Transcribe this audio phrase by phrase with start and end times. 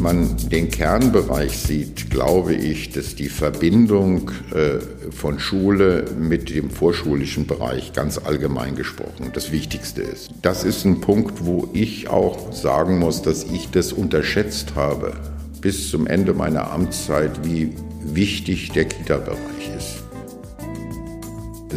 [0.00, 4.78] man den Kernbereich sieht, glaube ich, dass die Verbindung äh,
[5.10, 10.30] von Schule mit dem vorschulischen Bereich ganz allgemein gesprochen das Wichtigste ist.
[10.42, 15.12] Das ist ein Punkt, wo ich auch sagen muss, dass ich das unterschätzt habe
[15.60, 20.02] bis zum Ende meiner Amtszeit, wie wichtig der Kita-Bereich ist.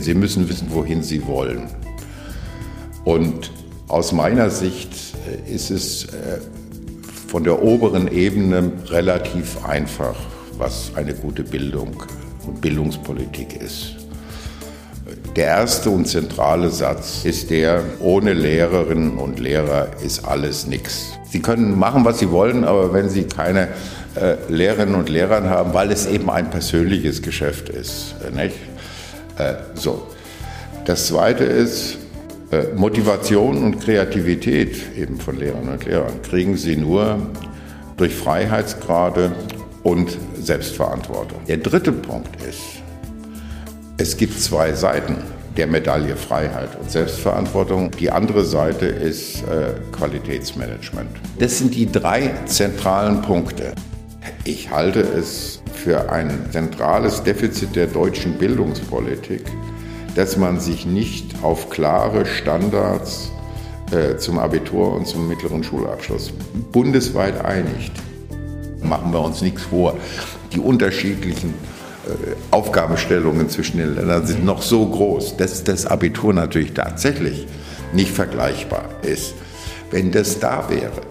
[0.01, 1.67] Sie müssen wissen, wohin Sie wollen.
[3.03, 3.51] Und
[3.87, 4.91] aus meiner Sicht
[5.47, 6.39] äh, ist es äh,
[7.33, 10.15] von der oberen Ebene relativ einfach,
[10.59, 12.03] was eine gute Bildung
[12.45, 13.95] und Bildungspolitik ist.
[15.35, 21.13] Der erste und zentrale Satz ist der, ohne Lehrerinnen und Lehrer ist alles nichts.
[21.27, 23.69] Sie können machen, was Sie wollen, aber wenn Sie keine
[24.13, 28.13] äh, Lehrerinnen und Lehrer haben, weil es eben ein persönliches Geschäft ist.
[28.23, 28.57] Äh, nicht?
[29.39, 30.03] Äh, so.
[30.85, 31.97] Das Zweite ist,
[32.75, 37.17] Motivation und Kreativität eben von Lehrern und Lehrern kriegen sie nur
[37.97, 39.31] durch Freiheitsgrade
[39.83, 41.39] und Selbstverantwortung.
[41.47, 42.81] Der dritte Punkt ist,
[43.97, 45.17] es gibt zwei Seiten
[45.57, 47.91] der Medaille Freiheit und Selbstverantwortung.
[47.91, 51.09] Die andere Seite ist äh, Qualitätsmanagement.
[51.37, 53.73] Das sind die drei zentralen Punkte.
[54.45, 59.43] Ich halte es für ein zentrales Defizit der deutschen Bildungspolitik,
[60.15, 63.31] dass man sich nicht auf klare Standards
[63.91, 66.31] äh, zum Abitur und zum mittleren Schulabschluss
[66.71, 67.91] bundesweit einigt.
[68.81, 69.97] Machen wir uns nichts vor.
[70.51, 71.53] Die unterschiedlichen
[72.05, 77.47] äh, Aufgabenstellungen zwischen den Ländern sind noch so groß, dass das Abitur natürlich tatsächlich
[77.93, 79.33] nicht vergleichbar ist.
[79.91, 81.01] Wenn das da wäre,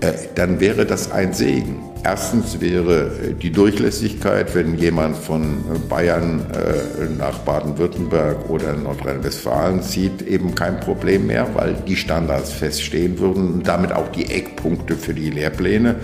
[0.00, 1.91] äh, dann wäre das ein Segen.
[2.04, 5.58] Erstens wäre äh, die Durchlässigkeit, wenn jemand von
[5.88, 13.20] Bayern äh, nach Baden-Württemberg oder Nordrhein-Westfalen zieht, eben kein Problem mehr, weil die Standards feststehen
[13.20, 15.96] würden und damit auch die Eckpunkte für die Lehrpläne.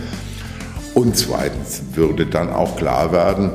[0.95, 3.51] Und zweitens würde dann auch klar werden,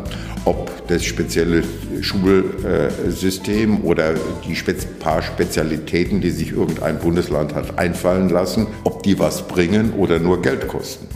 [0.46, 1.64] ob das spezielle
[2.02, 4.16] Schulsystem oder
[4.46, 4.56] die
[5.00, 10.42] paar Spezialitäten, die sich irgendein Bundesland hat einfallen lassen, ob die was bringen oder nur
[10.42, 11.08] Geld kosten.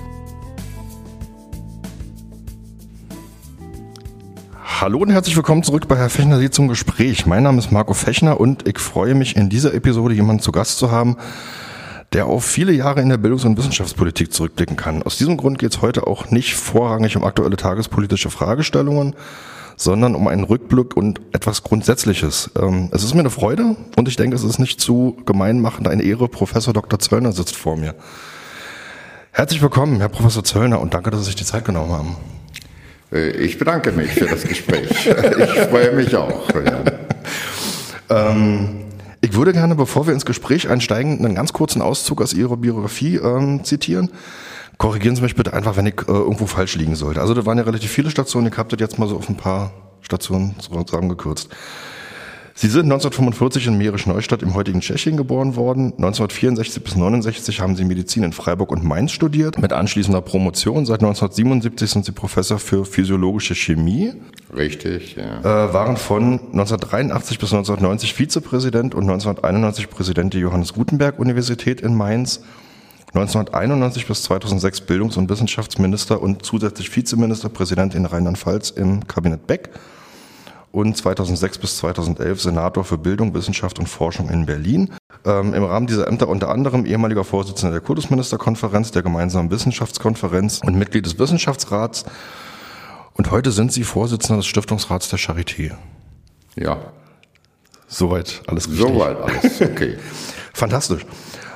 [4.79, 7.25] Hallo und herzlich willkommen zurück bei Herr Fechner Sie zum Gespräch.
[7.25, 10.77] Mein Name ist Marco Fechner und ich freue mich in dieser Episode jemanden zu Gast
[10.77, 11.17] zu haben,
[12.13, 15.01] der auf viele Jahre in der Bildungs- und Wissenschaftspolitik zurückblicken kann.
[15.01, 19.15] Aus diesem Grund geht es heute auch nicht vorrangig um aktuelle tagespolitische Fragestellungen,
[19.77, 22.51] sondern um einen Rückblick und etwas Grundsätzliches.
[22.61, 26.03] Ähm, es ist mir eine Freude und ich denke, es ist nicht zu gemeinmachend eine
[26.03, 26.27] Ehre.
[26.27, 26.99] Professor Dr.
[26.99, 27.95] Zöllner sitzt vor mir.
[29.31, 32.36] Herzlich willkommen, Herr Professor Zöllner, und danke, dass Sie sich die Zeit genommen haben.
[33.11, 34.89] Äh, ich bedanke mich für das Gespräch.
[35.07, 36.49] ich freue mich auch.
[36.53, 36.83] Ja.
[38.09, 38.85] ähm,
[39.21, 43.15] ich würde gerne, bevor wir ins Gespräch einsteigen, einen ganz kurzen Auszug aus Ihrer Biografie
[43.15, 44.11] ähm, zitieren.
[44.77, 47.19] Korrigieren Sie mich bitte einfach, wenn ich äh, irgendwo falsch liegen sollte.
[47.21, 49.37] Also da waren ja relativ viele Stationen, ich habe das jetzt mal so auf ein
[49.37, 51.49] paar Stationen zusammengekürzt.
[52.59, 55.93] Sie sind 1945 in Mährisch-Neustadt im heutigen Tschechien geboren worden.
[55.97, 60.87] 1964 bis 1969 haben Sie Medizin in Freiburg und Mainz studiert, mit anschließender Promotion.
[60.87, 64.13] Seit 1977 sind Sie Professor für physiologische Chemie.
[64.55, 65.41] Richtig, ja.
[65.41, 71.93] Äh, waren von 1983 bis 1990 Vizepräsident und 1991 Präsident der Johannes Gutenberg Universität in
[71.93, 72.41] Mainz.
[73.13, 79.69] 1991 bis 2006 Bildungs- und Wissenschaftsminister und zusätzlich Vizeministerpräsident in Rheinland-Pfalz im Kabinett Beck
[80.77, 84.93] und 2006 bis 2011 Senator für Bildung, Wissenschaft und Forschung in Berlin.
[85.25, 90.75] Ähm, Im Rahmen dieser Ämter unter anderem ehemaliger Vorsitzender der Kultusministerkonferenz, der gemeinsamen Wissenschaftskonferenz und
[90.75, 92.05] Mitglied des Wissenschaftsrats.
[93.13, 95.71] Und heute sind Sie Vorsitzender des Stiftungsrats der Charité.
[96.55, 96.77] Ja.
[97.87, 98.87] Soweit alles richtig.
[98.87, 99.97] Soweit alles, okay.
[100.53, 101.07] Fantastisch.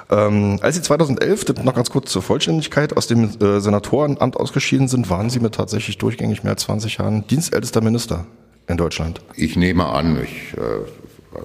[0.10, 5.12] Ähm, als Sie 2011, noch ganz kurz zur Vollständigkeit, aus dem äh, Senatorenamt ausgeschieden sind,
[5.12, 8.26] waren Sie mit tatsächlich durchgängig mehr als 20 Jahren dienstältester Minister
[8.72, 9.22] in Deutschland?
[9.36, 11.40] Ich nehme an, ich äh,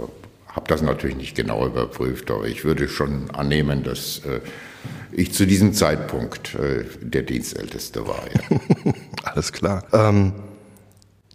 [0.48, 4.40] habe das natürlich nicht genau überprüft, aber ich würde schon annehmen, dass äh,
[5.12, 8.22] ich zu diesem Zeitpunkt äh, der Dienstälteste war.
[8.32, 8.92] Ja.
[9.24, 9.84] Alles klar.
[9.92, 10.32] Ähm,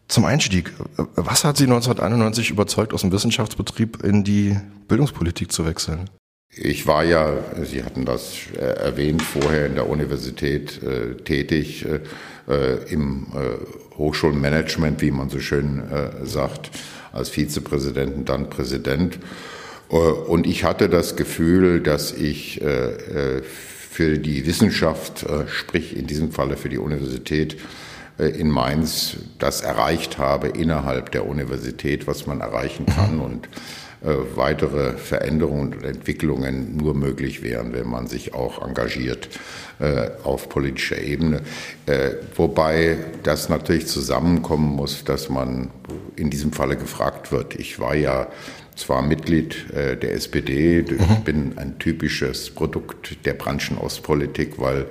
[0.08, 0.74] zum Einstieg,
[1.16, 4.58] was hat Sie 1991 überzeugt, aus dem Wissenschaftsbetrieb in die
[4.88, 6.10] Bildungspolitik zu wechseln?
[6.54, 12.02] Ich war ja, Sie hatten das äh, erwähnt, vorher in der Universität äh, tätig, äh,
[12.54, 16.72] äh im äh, Hochschulmanagement, wie man so schön äh, sagt,
[17.14, 19.20] als Vizepräsident und dann Präsident.
[19.90, 22.62] und ich hatte das Gefühl, dass ich
[23.90, 27.58] für die Wissenschaft, sprich in diesem Falle für die Universität,
[28.18, 33.50] in Mainz das erreicht habe innerhalb der Universität, was man erreichen kann und
[34.02, 39.30] weitere Veränderungen und Entwicklungen nur möglich wären, wenn man sich auch engagiert
[40.24, 41.42] auf politischer Ebene.
[42.36, 45.70] Wobei das natürlich zusammenkommen muss, dass man
[46.16, 47.56] in diesem Falle gefragt wird.
[47.56, 48.28] Ich war ja
[48.76, 51.24] zwar Mitglied äh, der SPD, ich mhm.
[51.24, 54.88] bin ein typisches Produkt der Branchenostpolitik, weil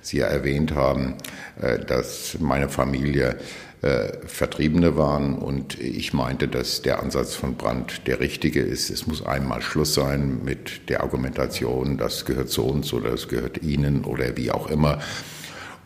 [0.00, 1.14] Sie ja erwähnt haben,
[1.60, 3.36] äh, dass meine Familie
[3.82, 8.90] äh, Vertriebene waren und ich meinte, dass der Ansatz von Brandt der richtige ist.
[8.90, 13.62] Es muss einmal Schluss sein mit der Argumentation, das gehört zu uns oder es gehört
[13.62, 15.00] Ihnen oder wie auch immer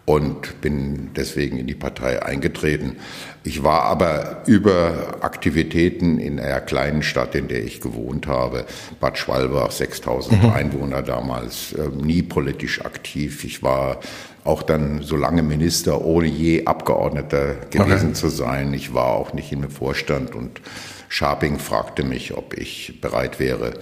[0.07, 2.97] und bin deswegen in die Partei eingetreten.
[3.43, 8.67] Ich war aber über Aktivitäten in einer kleinen Stadt, in der ich gewohnt habe,
[9.01, 10.51] Bad Schwalbach, 6000 mhm.
[10.51, 13.45] Einwohner damals, äh, nie politisch aktiv.
[13.45, 14.01] Ich war
[14.47, 18.15] auch dann so lange Minister, ohne je Abgeordneter gewesen okay.
[18.15, 18.73] zu sein.
[18.73, 20.61] Ich war auch nicht in im Vorstand und
[21.09, 23.75] Scharping fragte mich, ob ich bereit wäre,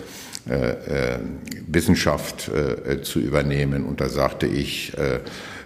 [0.49, 1.19] äh, äh,
[1.67, 3.85] Wissenschaft äh, zu übernehmen.
[3.87, 5.21] Und da sagte ich, äh,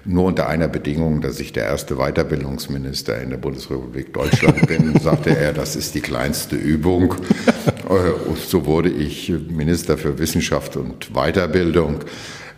[0.04, 5.36] nur unter einer Bedingung, dass ich der erste Weiterbildungsminister in der Bundesrepublik Deutschland bin, sagte
[5.36, 7.14] er, das ist die kleinste Übung.
[7.88, 12.00] Äh, so wurde ich Minister für Wissenschaft und Weiterbildung.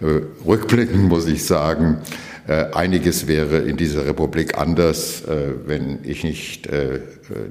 [0.00, 5.22] Äh, rückblickend muss ich sagen, äh, einiges wäre in dieser Republik anders,
[5.66, 6.69] wenn ich nicht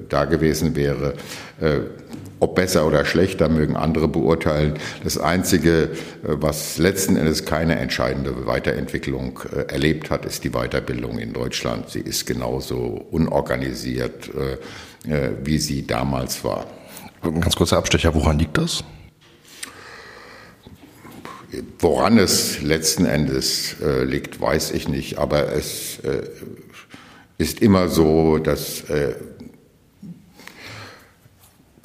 [0.08, 1.14] da gewesen wäre.
[2.40, 4.74] Ob besser oder schlechter, mögen andere beurteilen.
[5.04, 5.88] Das Einzige, äh,
[6.22, 11.90] was letzten Endes keine entscheidende Weiterentwicklung äh, erlebt hat, ist die Weiterbildung in Deutschland.
[11.90, 16.66] Sie ist genauso unorganisiert, äh, wie sie damals war.
[17.22, 18.84] Ganz kurzer Abstecher, woran liegt das?
[21.78, 25.18] Woran es letzten Endes liegt, weiß ich nicht.
[25.18, 25.98] Aber es
[27.38, 28.84] ist immer so, dass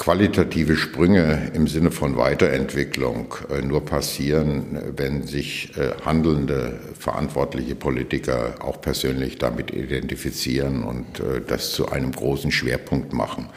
[0.05, 8.55] qualitative Sprünge im Sinne von Weiterentwicklung äh, nur passieren, wenn sich äh, handelnde, verantwortliche Politiker
[8.59, 13.49] auch persönlich damit identifizieren und äh, das zu einem großen Schwerpunkt machen.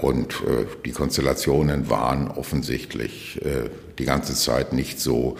[0.00, 0.34] Und
[0.84, 3.40] die Konstellationen waren offensichtlich
[3.98, 5.36] die ganze Zeit nicht so,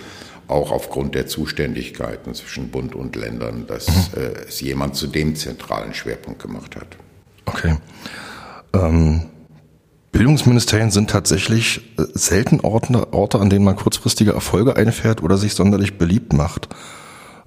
[0.48, 4.22] auch aufgrund der Zuständigkeiten zwischen Bund und Ländern, dass mhm.
[4.46, 6.96] es jemand zu dem zentralen Schwerpunkt gemacht hat.
[7.46, 7.76] Okay.
[8.74, 9.28] Ähm
[10.12, 15.54] Bildungsministerien sind tatsächlich äh, selten Orte, Orte, an denen man kurzfristige Erfolge einfährt oder sich
[15.54, 16.68] sonderlich beliebt macht.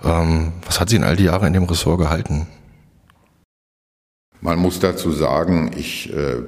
[0.03, 2.47] Ähm, was hat Sie in all die Jahre in dem Ressort gehalten?
[4.41, 6.43] Man muss dazu sagen, ich äh,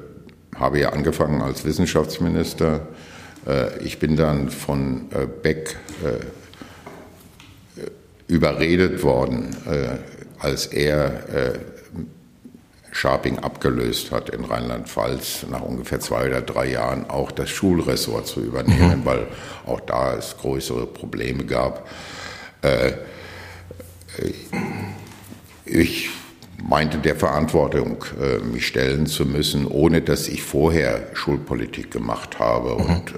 [0.64, 2.88] habe ja angefangen als Wissenschaftsminister.
[3.46, 6.20] Äh, ich bin dann von äh, Beck äh,
[8.28, 9.54] überredet worden,
[10.40, 11.60] als er
[12.92, 18.40] Scharping abgelöst hat in Rheinland-Pfalz nach ungefähr zwei oder drei Jahren auch das Schulressort zu
[18.42, 19.06] übernehmen, mhm.
[19.06, 19.28] weil
[19.68, 21.88] auch da es größere Probleme gab.
[25.66, 26.10] Ich
[26.68, 32.82] meinte der Verantwortung, äh, mich stellen zu müssen, ohne dass ich vorher Schulpolitik gemacht habe
[32.82, 32.90] mhm.
[32.90, 33.14] und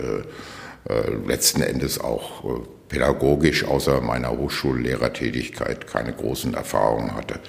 [0.90, 2.44] äh, letzten Endes auch
[2.90, 7.40] pädagogisch außer meiner Hochschullehrertätigkeit keine großen Erfahrungen hatte.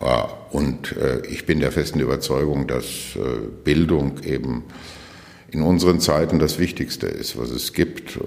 [0.00, 2.84] Äh, und äh, ich bin der festen Überzeugung, dass
[3.16, 4.64] äh, Bildung eben
[5.50, 8.18] in unseren Zeiten das Wichtigste ist, was es gibt.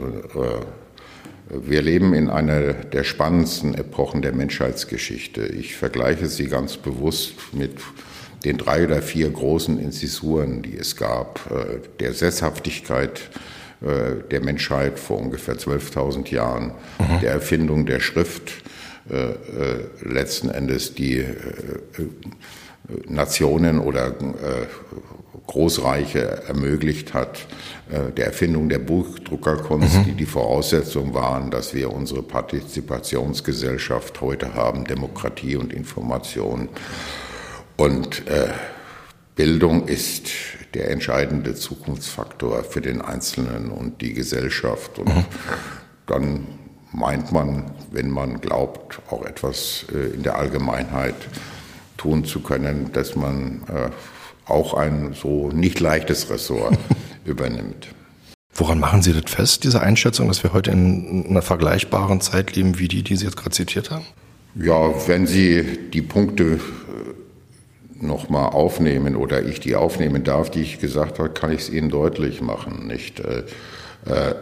[1.50, 5.46] Wir leben in einer der spannendsten Epochen der Menschheitsgeschichte.
[5.46, 7.78] Ich vergleiche sie ganz bewusst mit
[8.46, 11.40] den drei oder vier großen Inzisuren, die es gab,
[12.00, 13.30] der Sesshaftigkeit
[13.82, 17.20] der Menschheit vor ungefähr 12.000 Jahren, mhm.
[17.22, 18.54] der Erfindung der Schrift,
[19.10, 19.36] äh, äh,
[20.04, 21.26] letzten Endes die äh,
[23.08, 24.16] Nationen oder
[25.48, 27.46] Großreiche ermöglicht hat,
[27.90, 30.04] der Erfindung der Buchdruckerkunst, mhm.
[30.06, 36.70] die die Voraussetzung waren, dass wir unsere Partizipationsgesellschaft heute haben, Demokratie und Information.
[37.78, 38.50] Und äh,
[39.36, 40.30] Bildung ist
[40.74, 45.00] der entscheidende Zukunftsfaktor für den Einzelnen und die Gesellschaft.
[45.00, 45.26] Und mhm.
[46.06, 46.48] dann
[46.92, 51.16] meint man, wenn man glaubt, auch etwas äh, in der Allgemeinheit
[51.98, 53.90] tun zu können, dass man äh,
[54.50, 56.78] auch ein so nicht leichtes Ressort
[57.26, 57.88] übernimmt.
[58.54, 62.78] Woran machen Sie das fest, diese Einschätzung, dass wir heute in einer vergleichbaren Zeit leben
[62.80, 64.06] wie die, die Sie jetzt gerade zitiert haben?
[64.56, 70.80] Ja, wenn Sie die Punkte äh, nochmal aufnehmen oder ich die aufnehmen darf, die ich
[70.80, 72.88] gesagt habe, kann ich es Ihnen deutlich machen.
[72.88, 73.20] Nicht?
[73.20, 73.44] Äh,
[74.06, 74.34] äh,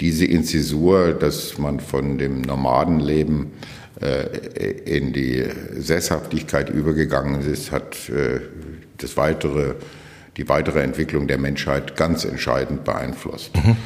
[0.00, 3.52] diese Inzisur, dass man von dem Nomadenleben
[4.84, 5.42] in die
[5.74, 7.96] Sesshaftigkeit übergegangen ist, hat
[8.98, 9.74] das weitere,
[10.36, 13.52] die weitere Entwicklung der Menschheit ganz entscheidend beeinflusst.
[13.56, 13.76] Mhm.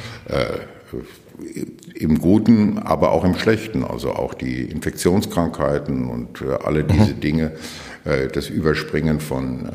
[1.94, 7.20] Im Guten, aber auch im Schlechten, also auch die Infektionskrankheiten und alle diese mhm.
[7.20, 7.52] Dinge,
[8.04, 9.70] das Überspringen von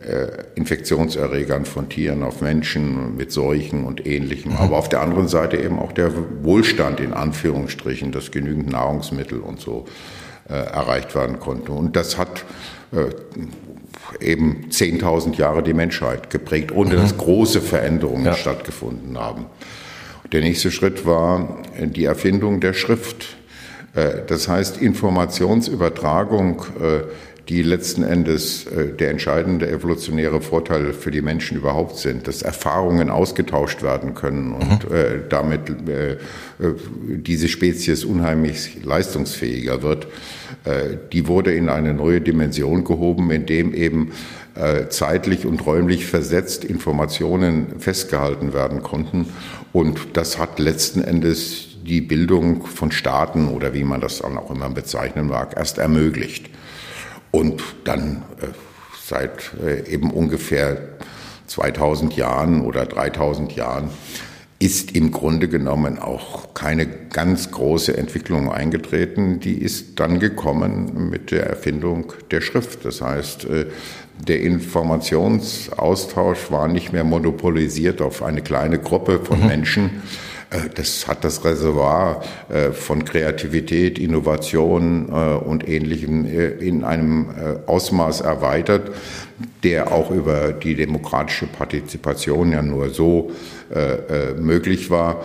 [0.00, 4.56] äh, Infektionserregern von Tieren auf Menschen mit Seuchen und ähnlichem.
[4.56, 6.10] Aber auf der anderen Seite eben auch der
[6.42, 9.84] Wohlstand in Anführungsstrichen, dass genügend Nahrungsmittel und so
[10.48, 11.72] äh, erreicht werden konnte.
[11.72, 12.46] Und das hat
[12.92, 13.10] äh,
[14.20, 17.18] eben 10.000 Jahre die Menschheit geprägt, ohne dass mhm.
[17.18, 18.34] große Veränderungen ja.
[18.34, 19.46] stattgefunden haben.
[20.32, 23.36] Der nächste Schritt war die Erfindung der Schrift.
[23.94, 26.62] Äh, das heißt, Informationsübertragung
[27.50, 33.10] die letzten Endes äh, der entscheidende evolutionäre Vorteil für die Menschen überhaupt sind, dass Erfahrungen
[33.10, 34.96] ausgetauscht werden können und mhm.
[34.96, 36.16] äh, damit äh,
[36.58, 40.06] diese Spezies unheimlich leistungsfähiger wird,
[41.12, 44.12] die wurde in eine neue Dimension gehoben, indem eben
[44.90, 49.26] zeitlich und räumlich versetzt Informationen festgehalten werden konnten.
[49.72, 54.50] Und das hat letzten Endes die Bildung von Staaten oder wie man das dann auch
[54.50, 56.50] immer bezeichnen mag, erst ermöglicht.
[57.30, 58.46] Und dann äh,
[59.02, 60.78] seit äh, eben ungefähr
[61.46, 63.90] 2000 Jahren oder 3000 Jahren
[64.60, 69.40] ist im Grunde genommen auch keine ganz große Entwicklung eingetreten.
[69.40, 72.84] Die ist dann gekommen mit der Erfindung der Schrift.
[72.84, 73.64] Das heißt, äh,
[74.28, 79.46] der Informationsaustausch war nicht mehr monopolisiert auf eine kleine Gruppe von mhm.
[79.46, 80.02] Menschen,
[80.74, 87.28] das hat das Reservoir äh, von Kreativität, Innovation äh, und Ähnlichem in einem
[87.66, 88.90] Ausmaß erweitert,
[89.62, 93.30] der auch über die demokratische Partizipation ja nur so
[94.38, 95.24] möglich war.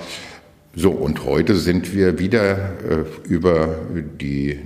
[0.76, 2.74] So, und heute sind wir wieder
[3.24, 3.76] über
[4.22, 4.60] die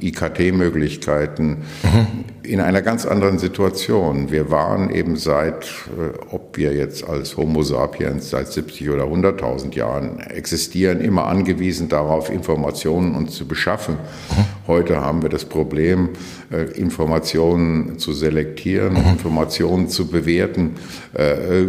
[0.00, 2.24] IKT-Möglichkeiten mhm.
[2.42, 4.30] in einer ganz anderen Situation.
[4.30, 9.74] Wir waren eben seit, äh, ob wir jetzt als Homo sapiens seit 70 oder 100.000
[9.74, 13.94] Jahren existieren, immer angewiesen darauf, Informationen uns zu beschaffen.
[13.94, 14.44] Mhm.
[14.66, 16.08] Heute haben wir das Problem,
[16.50, 19.10] äh, Informationen zu selektieren, mhm.
[19.10, 20.74] Informationen zu bewerten.
[21.14, 21.64] Äh,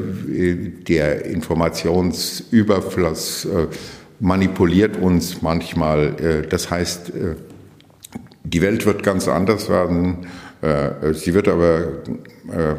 [0.88, 3.48] der Informationsüberfluss
[4.20, 6.46] manipuliert uns manchmal.
[6.50, 7.12] Das heißt,
[8.54, 10.28] die Welt wird ganz anders werden.
[10.62, 11.80] Äh, sie wird aber
[12.52, 12.76] äh,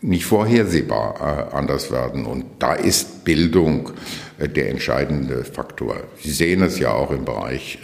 [0.00, 2.26] nicht vorhersehbar äh, anders werden.
[2.26, 3.92] Und da ist Bildung
[4.38, 5.96] der entscheidende Faktor.
[6.20, 7.78] Sie sehen es ja auch im Bereich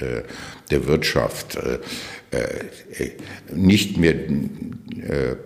[0.70, 1.58] der Wirtschaft.
[3.50, 4.14] Nicht mehr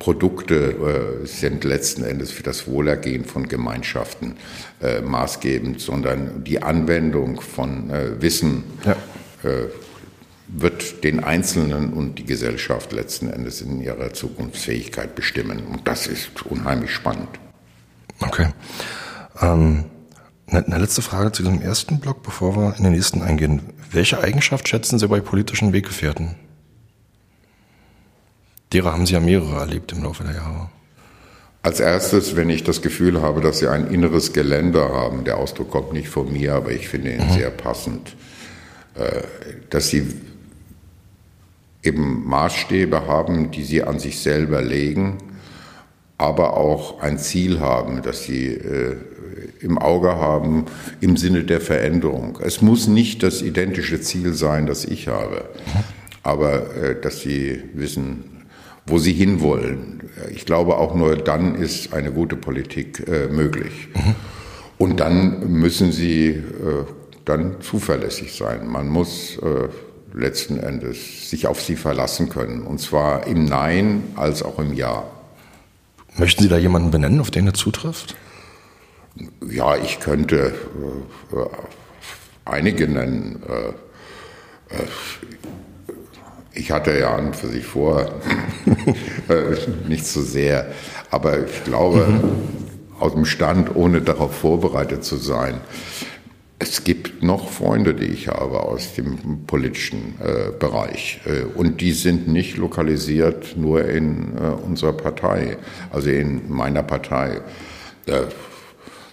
[0.01, 4.35] Produkte sind letzten Endes für das Wohlergehen von Gemeinschaften
[5.05, 7.89] maßgebend, sondern die Anwendung von
[8.19, 8.65] Wissen.
[8.85, 8.97] Ja
[10.49, 15.67] wird den Einzelnen und die Gesellschaft letzten Endes in ihrer Zukunftsfähigkeit bestimmen.
[15.67, 17.29] Und das ist unheimlich spannend.
[18.21, 18.49] Okay.
[19.41, 19.85] Ähm,
[20.49, 23.63] eine letzte Frage zu diesem ersten Block, bevor wir in den nächsten eingehen.
[23.91, 26.37] Welche Eigenschaft schätzen Sie bei politischen Weggefährten?
[28.73, 30.71] Derer haben Sie ja mehrere erlebt im Laufe der Jahre.
[31.63, 35.71] Als erstes, wenn ich das Gefühl habe, dass sie ein inneres Geländer haben, der Ausdruck
[35.73, 37.33] kommt nicht von mir, aber ich finde ihn mhm.
[37.33, 38.15] sehr passend,
[38.95, 39.23] äh,
[39.69, 40.07] dass sie
[41.87, 45.19] eben Maßstäbe haben, die sie an sich selber legen,
[46.19, 48.97] aber auch ein Ziel haben, das sie äh,
[49.61, 50.67] im Auge haben
[51.01, 52.39] im Sinne der Veränderung.
[52.43, 55.49] Es muss nicht das identische Ziel sein, das ich habe,
[56.23, 58.47] aber äh, dass sie wissen,
[58.87, 60.01] wo sie hinwollen.
[60.35, 63.89] Ich glaube, auch nur dann ist eine gute Politik äh, möglich.
[64.79, 66.43] Und dann müssen sie äh,
[67.25, 68.69] dann zuverlässig sein.
[68.69, 69.69] Man muss äh,
[70.17, 72.63] letzten Endes sich auf sie verlassen können.
[72.63, 75.05] Und zwar im Nein als auch im Ja.
[76.17, 78.17] Möchten Sie da jemanden benennen, auf den er zutrifft?
[79.49, 80.55] Ja, ich könnte
[81.33, 81.47] äh, äh
[82.47, 83.43] einige nennen.
[83.49, 84.87] Äh, äh,
[86.53, 88.01] ich hatte ja an für sich vor,
[89.29, 90.73] äh, nicht so sehr,
[91.11, 92.99] aber ich glaube, mhm.
[92.99, 95.61] aus dem Stand, ohne darauf vorbereitet zu sein,
[96.59, 101.21] es gibt noch Freunde, die ich habe aus dem politischen äh, Bereich.
[101.27, 105.59] Äh, und die sind nicht lokalisiert nur in äh, unserer Partei,
[105.91, 107.41] also in meiner Partei.
[108.07, 108.23] Äh,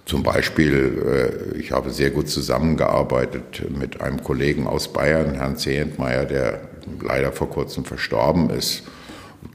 [0.05, 6.25] zum Beispiel, äh, ich habe sehr gut zusammengearbeitet mit einem Kollegen aus Bayern, Herrn Zehentmeier,
[6.25, 6.61] der
[7.01, 8.83] leider vor kurzem verstorben ist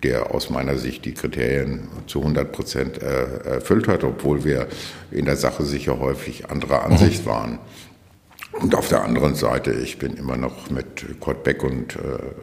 [0.02, 4.68] der aus meiner Sicht die Kriterien zu 100 Prozent erfüllt hat, obwohl wir
[5.10, 7.58] in der Sache sicher häufig anderer Ansicht waren.
[8.52, 11.98] Und auf der anderen Seite, ich bin immer noch mit Kurt Beck und äh,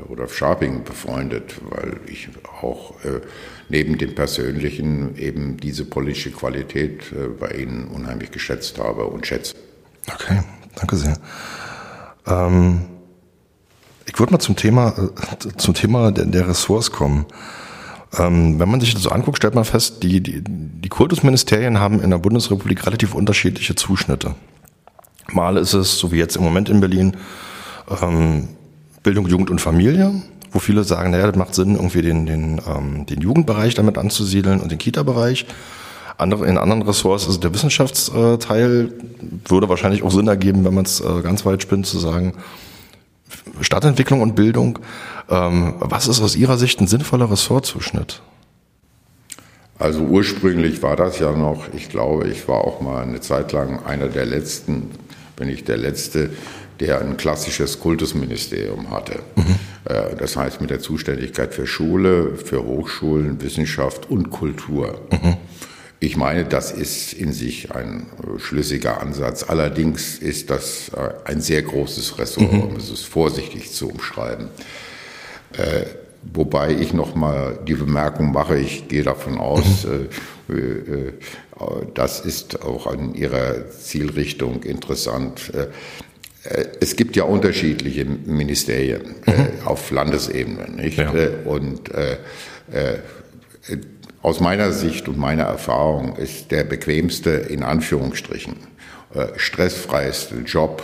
[0.07, 2.29] Rudolf Scharping befreundet, weil ich
[2.61, 3.21] auch äh,
[3.69, 9.55] neben dem Persönlichen eben diese politische Qualität äh, bei Ihnen unheimlich geschätzt habe und schätze.
[10.13, 10.41] Okay,
[10.75, 11.17] danke sehr.
[12.27, 12.85] Ähm,
[14.05, 17.25] ich würde mal zum Thema, äh, zum Thema der, der Ressorts kommen.
[18.17, 22.01] Ähm, wenn man sich das so anguckt, stellt man fest, die, die, die Kultusministerien haben
[22.01, 24.35] in der Bundesrepublik relativ unterschiedliche Zuschnitte.
[25.31, 27.17] Mal ist es, so wie jetzt im Moment in Berlin,
[28.01, 28.47] ähm,
[29.03, 30.13] Bildung, Jugend und Familie,
[30.51, 34.61] wo viele sagen, naja, das macht Sinn, irgendwie den, den, ähm, den Jugendbereich damit anzusiedeln
[34.61, 35.45] und den Kita-Bereich.
[36.17, 38.93] Andere, in anderen Ressorts ist der Wissenschaftsteil,
[39.47, 42.33] würde wahrscheinlich auch Sinn ergeben, wenn man es äh, ganz weit spinnt, zu sagen,
[43.61, 44.79] Stadtentwicklung und Bildung.
[45.29, 48.21] Ähm, was ist aus Ihrer Sicht ein sinnvoller Ressortzuschnitt?
[49.77, 53.85] Also ursprünglich war das ja noch, ich glaube, ich war auch mal eine Zeit lang
[53.85, 54.91] einer der letzten,
[55.37, 56.29] wenn nicht der letzte,
[56.79, 59.19] der ein klassisches Kultusministerium hatte.
[59.35, 59.55] Mhm.
[59.85, 65.01] Äh, das heißt mit der Zuständigkeit für Schule, für Hochschulen, Wissenschaft und Kultur.
[65.11, 65.37] Mhm.
[65.99, 69.43] Ich meine, das ist in sich ein äh, schlüssiger Ansatz.
[69.43, 72.61] Allerdings ist das äh, ein sehr großes Ressort, mhm.
[72.61, 74.49] um es vorsichtig zu umschreiben.
[76.33, 80.53] Wobei ich noch mal die Bemerkung mache, ich gehe davon aus, mhm.
[80.53, 81.13] äh,
[81.93, 85.53] das ist auch an Ihrer Zielrichtung interessant.
[86.81, 89.65] Es gibt ja unterschiedliche Ministerien mhm.
[89.65, 90.97] auf Landesebene, nicht?
[90.97, 91.13] Ja.
[91.45, 91.89] Und
[94.25, 98.55] aus meiner Sicht und meiner Erfahrung ist der bequemste, in Anführungsstrichen,
[99.37, 100.81] stressfreiste Job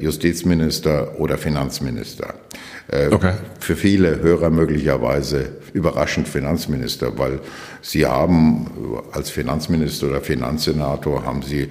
[0.00, 2.34] Justizminister oder Finanzminister.
[2.88, 3.34] Äh, okay.
[3.60, 7.40] Für viele Hörer möglicherweise überraschend Finanzminister, weil
[7.82, 8.66] sie haben
[9.12, 11.68] als Finanzminister oder Finanzsenator haben sie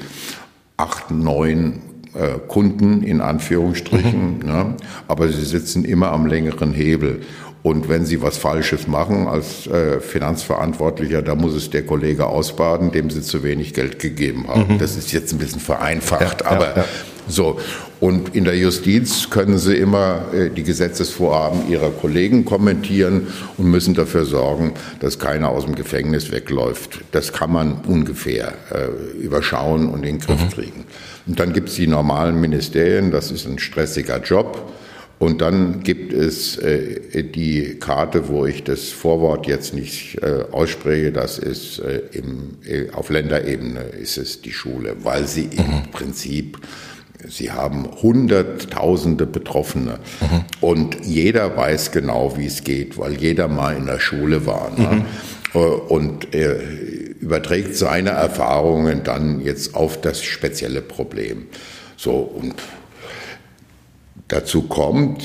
[0.77, 1.81] acht, neun
[2.13, 4.45] äh, Kunden in Anführungsstrichen, mhm.
[4.45, 4.75] ne?
[5.07, 7.21] aber sie sitzen immer am längeren Hebel.
[7.63, 12.91] Und wenn Sie was Falsches machen als äh, Finanzverantwortlicher, da muss es der Kollege ausbaden,
[12.91, 14.73] dem Sie zu wenig Geld gegeben haben.
[14.73, 14.79] Mhm.
[14.79, 16.85] Das ist jetzt ein bisschen vereinfacht, ja, aber ja, ja.
[17.29, 17.57] so.
[18.01, 23.93] Und in der Justiz können Sie immer äh, die Gesetzesvorhaben Ihrer Kollegen kommentieren und müssen
[23.93, 26.99] dafür sorgen, dass keiner aus dem Gefängnis wegläuft.
[27.13, 30.49] Das kann man ungefähr äh, überschauen und in den Griff mhm.
[30.49, 30.85] kriegen.
[31.27, 34.73] Und dann gibt es die normalen Ministerien, das ist ein stressiger Job.
[35.19, 41.11] Und dann gibt es äh, die Karte, wo ich das Vorwort jetzt nicht äh, ausspreche,
[41.11, 45.83] das ist äh, im, äh, auf Länderebene ist es die Schule, weil sie mhm.
[45.85, 46.59] im Prinzip
[47.29, 50.43] Sie haben Hunderttausende Betroffene mhm.
[50.59, 54.71] und jeder weiß genau, wie es geht, weil jeder mal in der Schule war.
[54.77, 55.05] Ne?
[55.53, 55.59] Mhm.
[55.87, 56.57] Und er
[57.19, 61.47] überträgt seine Erfahrungen dann jetzt auf das spezielle Problem.
[61.95, 62.55] So, und
[64.33, 65.23] dazu kommt,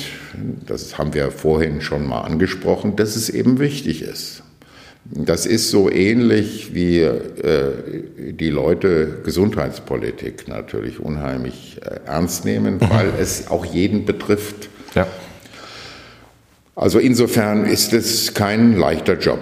[0.67, 4.43] das haben wir vorhin schon mal angesprochen, dass es eben wichtig ist.
[5.05, 7.71] Das ist so ähnlich wie äh,
[8.33, 12.91] die Leute Gesundheitspolitik natürlich unheimlich äh, ernst nehmen, mhm.
[12.91, 14.69] weil es auch jeden betrifft.
[14.95, 15.07] Ja.
[16.77, 19.41] Also insofern ist es kein leichter Job.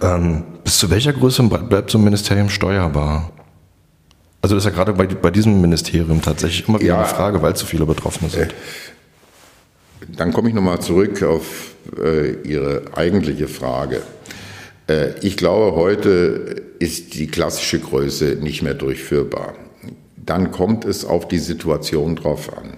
[0.00, 3.32] Ähm, bis zu welcher Größe bleibt so ein Ministerium steuerbar?
[4.46, 7.42] Also das ist ja gerade bei, bei diesem Ministerium tatsächlich immer wieder ja, eine Frage,
[7.42, 8.42] weil zu viele Betroffene sind.
[8.42, 8.54] Äh,
[10.16, 14.02] dann komme ich nochmal zurück auf äh, Ihre eigentliche Frage.
[14.86, 19.54] Äh, ich glaube, heute ist die klassische Größe nicht mehr durchführbar.
[20.14, 22.75] Dann kommt es auf die Situation drauf an.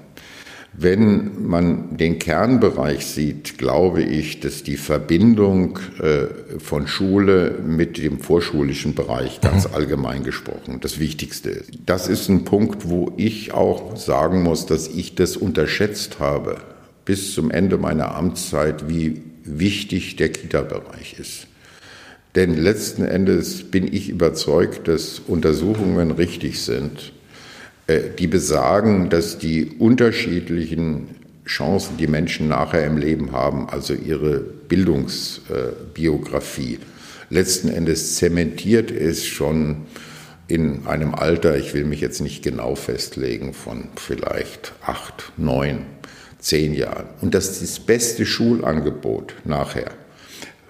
[0.81, 8.21] Wenn man den Kernbereich sieht, glaube ich, dass die Verbindung äh, von Schule mit dem
[8.21, 9.75] vorschulischen Bereich ganz mhm.
[9.75, 11.71] allgemein gesprochen das Wichtigste ist.
[11.85, 16.59] Das ist ein Punkt, wo ich auch sagen muss, dass ich das unterschätzt habe
[17.05, 21.49] bis zum Ende meiner Amtszeit, wie wichtig der Kita-Bereich ist.
[22.37, 27.15] Denn letzten Endes bin ich überzeugt, dass Untersuchungen richtig sind,
[27.89, 31.15] die besagen, dass die unterschiedlichen
[31.47, 36.81] Chancen, die Menschen nachher im Leben haben, also ihre Bildungsbiografie,
[37.31, 39.87] letzten Endes zementiert ist schon
[40.49, 45.87] in einem Alter, ich will mich jetzt nicht genau festlegen, von vielleicht acht, neun
[46.39, 47.07] zehn Jahren.
[47.21, 49.91] Und dass das beste Schulangebot nachher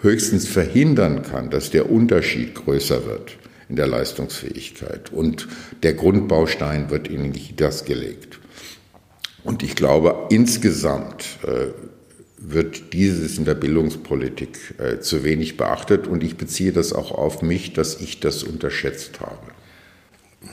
[0.00, 3.36] höchstens verhindern kann, dass der Unterschied größer wird
[3.68, 5.48] in der Leistungsfähigkeit und
[5.82, 8.38] der Grundbaustein wird in das gelegt.
[9.44, 11.68] Und ich glaube, insgesamt äh,
[12.38, 17.42] wird dieses in der Bildungspolitik äh, zu wenig beachtet und ich beziehe das auch auf
[17.42, 19.38] mich, dass ich das unterschätzt habe.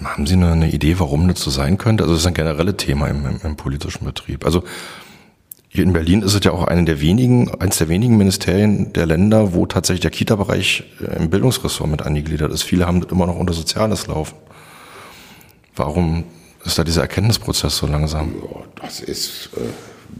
[0.04, 2.04] Haben Sie eine Idee, warum das so sein könnte?
[2.04, 4.44] Also das ist ein generelles Thema im, im, im politischen Betrieb.
[4.44, 4.64] Also
[5.76, 9.06] hier in Berlin ist es ja auch eine der wenigen, eines der wenigen Ministerien der
[9.06, 12.64] Länder, wo tatsächlich der Kita-Bereich äh, im Bildungsressort mit angegliedert ist.
[12.64, 14.36] Viele haben das immer noch unter Soziales laufen.
[15.76, 16.24] Warum
[16.64, 18.34] ist da dieser Erkenntnisprozess so langsam?
[18.82, 19.60] Das ist äh,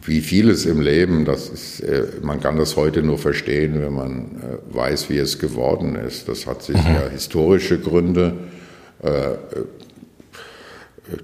[0.06, 1.26] wie vieles im Leben.
[1.26, 4.26] Das ist, äh, man kann das heute nur verstehen, wenn man
[4.72, 6.28] weiß, wie es geworden ist.
[6.28, 6.96] Das hat sich mhm.
[6.96, 8.34] ja historische Gründe.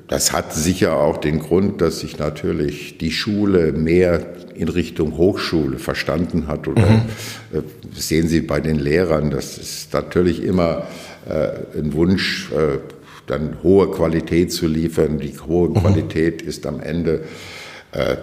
[0.08, 5.80] Das hat sicher auch den Grund, dass sich natürlich die Schule mehr in Richtung Hochschule
[5.80, 6.68] verstanden hat.
[6.68, 7.02] Oder mhm.
[7.54, 7.62] Äh,
[7.96, 10.84] sehen Sie bei den Lehrern, das ist natürlich immer
[11.28, 12.78] äh, ein Wunsch, äh,
[13.28, 15.20] dann hohe Qualität zu liefern.
[15.20, 15.76] Die hohe mhm.
[15.76, 17.22] Qualität ist am Ende.
[17.92, 18.18] Äh,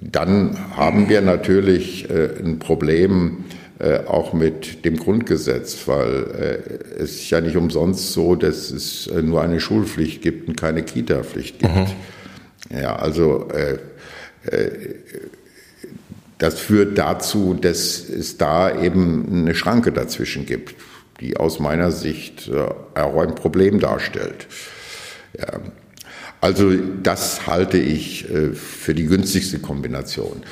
[0.00, 3.44] dann haben wir natürlich äh, ein Problem,
[4.06, 6.62] auch mit dem Grundgesetz, weil
[6.98, 10.56] äh, es ist ja nicht umsonst so, dass es äh, nur eine Schulpflicht gibt und
[10.56, 11.74] keine Kita-Pflicht gibt.
[11.74, 11.86] Mhm.
[12.70, 13.78] Ja, also äh,
[14.46, 14.94] äh,
[16.38, 20.74] das führt dazu, dass es da eben eine Schranke dazwischen gibt,
[21.20, 24.46] die aus meiner Sicht äh, auch ein Problem darstellt.
[25.38, 25.60] Ja.
[26.40, 30.42] Also das halte ich für die günstigste Kombination.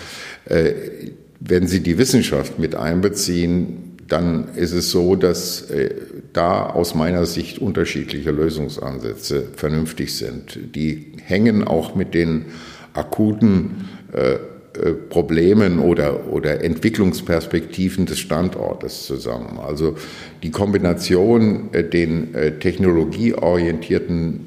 [1.41, 5.95] Wenn Sie die Wissenschaft mit einbeziehen, dann ist es so, dass äh,
[6.33, 10.59] da aus meiner Sicht unterschiedliche Lösungsansätze vernünftig sind.
[10.75, 12.47] Die hängen auch mit den
[12.93, 19.59] akuten äh, äh, Problemen oder, oder Entwicklungsperspektiven des Standortes zusammen.
[19.59, 19.97] Also
[20.43, 24.47] die Kombination, den technologieorientierten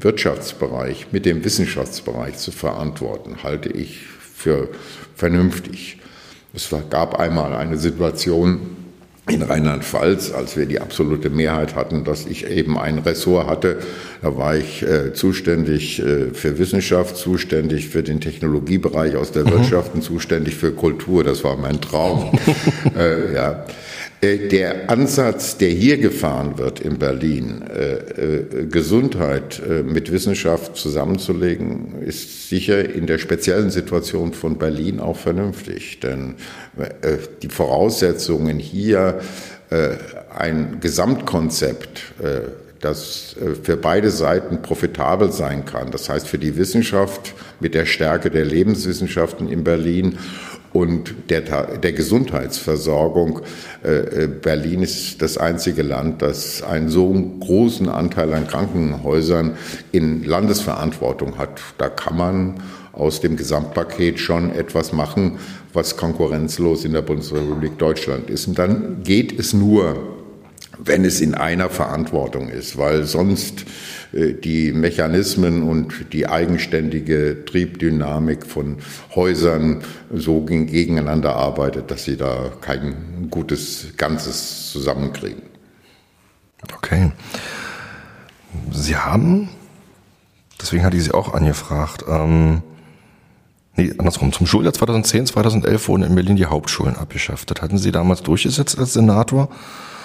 [0.00, 4.00] Wirtschaftsbereich mit dem Wissenschaftsbereich zu verantworten, halte ich
[4.34, 4.68] für
[5.14, 5.98] vernünftig.
[6.54, 8.60] Es gab einmal eine Situation
[9.28, 13.78] in Rheinland-Pfalz, als wir die absolute Mehrheit hatten, dass ich eben ein Ressort hatte.
[14.22, 19.52] Da war ich äh, zuständig äh, für Wissenschaft, zuständig für den Technologiebereich aus der mhm.
[19.52, 21.24] Wirtschaft und zuständig für Kultur.
[21.24, 22.38] Das war mein Traum.
[22.96, 23.64] äh, ja.
[24.24, 32.02] Äh, der Ansatz, der hier gefahren wird in Berlin, äh, äh, Gesundheit mit Wissenschaft zusammenzulegen,
[32.02, 36.00] ist sicher in der speziellen Situation von Berlin auch vernünftig.
[36.00, 36.36] Denn
[37.42, 39.20] die Voraussetzungen hier,
[40.36, 42.14] ein Gesamtkonzept,
[42.80, 48.30] das für beide Seiten profitabel sein kann, das heißt für die Wissenschaft mit der Stärke
[48.30, 50.18] der Lebenswissenschaften in Berlin
[50.74, 53.40] und der, der Gesundheitsversorgung.
[53.84, 57.10] Äh, äh, Berlin ist das einzige Land, das einen so
[57.40, 59.56] großen Anteil an Krankenhäusern
[59.92, 61.60] in Landesverantwortung hat.
[61.78, 62.54] Da kann man
[62.92, 65.38] aus dem Gesamtpaket schon etwas machen,
[65.72, 68.48] was konkurrenzlos in der Bundesrepublik Deutschland ist.
[68.48, 70.23] Und dann geht es nur,
[70.78, 73.64] wenn es in einer Verantwortung ist, weil sonst
[74.12, 78.78] äh, die Mechanismen und die eigenständige Triebdynamik von
[79.14, 79.82] Häusern
[80.12, 85.42] so gegeneinander arbeitet, dass sie da kein gutes Ganzes zusammenkriegen.
[86.72, 87.12] Okay.
[88.72, 89.48] Sie haben,
[90.60, 92.62] deswegen hatte ich Sie auch angefragt, ähm,
[93.76, 97.50] nee, andersrum, zum Schuljahr 2010, 2011 wurden in Berlin die Hauptschulen abgeschafft.
[97.50, 99.48] Das hatten Sie damals durchgesetzt als Senator.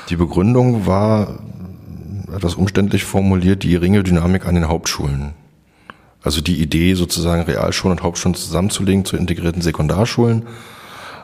[0.10, 1.39] Die Begründung war
[2.36, 5.34] etwas umständlich formuliert, die geringe Dynamik an den Hauptschulen.
[6.24, 10.45] Also die Idee, sozusagen Realschulen und Hauptschulen zusammenzulegen zu integrierten Sekundarschulen,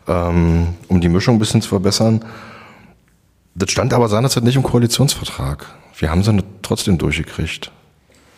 [0.08, 2.24] ähm, um die Mischung ein bisschen zu verbessern.
[3.56, 5.66] Das stand aber seinerzeit nicht im Koalitionsvertrag.
[5.98, 7.72] Wir haben sie trotzdem durchgekriegt.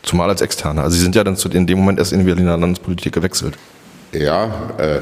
[0.04, 0.82] Zumal als Externe.
[0.82, 3.58] Also sie sind ja dann in dem Moment erst in die Berliner Landespolitik gewechselt.
[4.14, 4.46] Ja,
[4.78, 5.02] äh,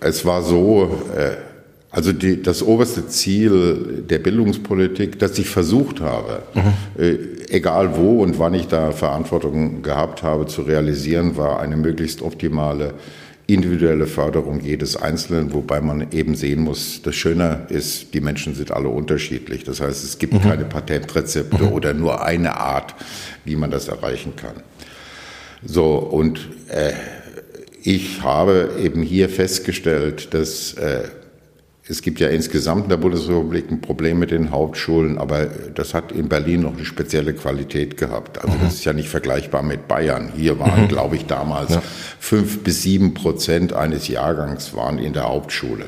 [0.00, 1.36] es war so, äh,
[1.96, 7.02] also die, das oberste Ziel der Bildungspolitik, das ich versucht habe, mhm.
[7.02, 7.16] äh,
[7.48, 12.92] egal wo und wann ich da Verantwortung gehabt habe, zu realisieren, war eine möglichst optimale
[13.46, 18.72] individuelle Förderung jedes Einzelnen, wobei man eben sehen muss, das Schöne ist, die Menschen sind
[18.72, 19.64] alle unterschiedlich.
[19.64, 20.42] Das heißt, es gibt mhm.
[20.42, 21.72] keine Patentrezepte mhm.
[21.72, 22.94] oder nur eine Art,
[23.46, 24.56] wie man das erreichen kann.
[25.64, 26.92] So, und äh,
[27.82, 31.04] ich habe eben hier festgestellt, dass äh,
[31.88, 36.10] es gibt ja insgesamt in der Bundesrepublik ein Problem mit den Hauptschulen, aber das hat
[36.10, 38.42] in Berlin noch eine spezielle Qualität gehabt.
[38.42, 38.62] Also mhm.
[38.62, 40.32] das ist ja nicht vergleichbar mit Bayern.
[40.36, 40.88] Hier waren, mhm.
[40.88, 41.82] glaube ich, damals ja.
[42.18, 45.86] fünf bis sieben Prozent eines Jahrgangs waren in der Hauptschule.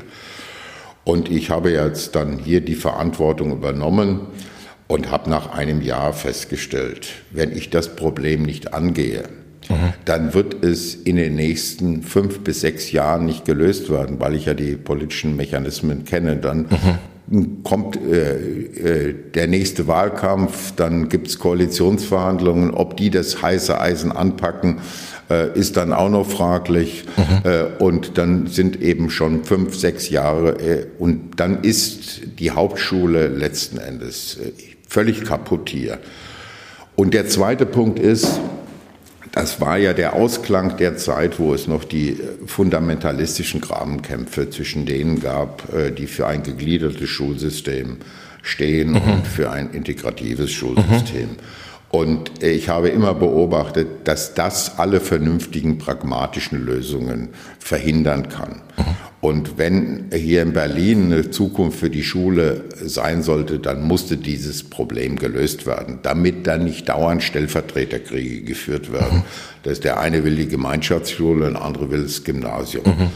[1.03, 4.27] Und ich habe jetzt dann hier die Verantwortung übernommen
[4.87, 9.23] und habe nach einem Jahr festgestellt, wenn ich das Problem nicht angehe,
[10.05, 14.45] dann wird es in den nächsten fünf bis sechs Jahren nicht gelöst werden, weil ich
[14.45, 16.37] ja die politischen Mechanismen kenne.
[16.37, 16.67] Dann
[17.29, 17.63] mhm.
[17.63, 22.71] kommt äh, äh, der nächste Wahlkampf, dann gibt's Koalitionsverhandlungen.
[22.71, 24.79] Ob die das heiße Eisen anpacken,
[25.29, 27.05] äh, ist dann auch noch fraglich.
[27.15, 27.49] Mhm.
[27.49, 30.59] Äh, und dann sind eben schon fünf, sechs Jahre.
[30.59, 34.51] Äh, und dann ist die Hauptschule letzten Endes äh,
[34.87, 35.99] völlig kaputt hier.
[36.95, 38.39] Und der zweite Punkt ist,
[39.39, 44.85] das war ja der Ausklang der Zeit, wo es noch die äh, fundamentalistischen Grabenkämpfe zwischen
[44.85, 47.97] denen gab, äh, die für ein gegliedertes Schulsystem
[48.41, 49.01] stehen mhm.
[49.01, 51.29] und für ein integratives Schulsystem.
[51.29, 51.37] Mhm.
[51.89, 58.61] Und ich habe immer beobachtet, dass das alle vernünftigen pragmatischen Lösungen verhindern kann.
[59.21, 64.63] Und wenn hier in Berlin eine Zukunft für die Schule sein sollte, dann musste dieses
[64.63, 69.17] Problem gelöst werden, damit dann nicht dauernd Stellvertreterkriege geführt werden.
[69.17, 69.23] Mhm.
[69.63, 72.85] Dass der eine will die Gemeinschaftsschule, der andere will das Gymnasium.
[72.85, 73.09] Mhm.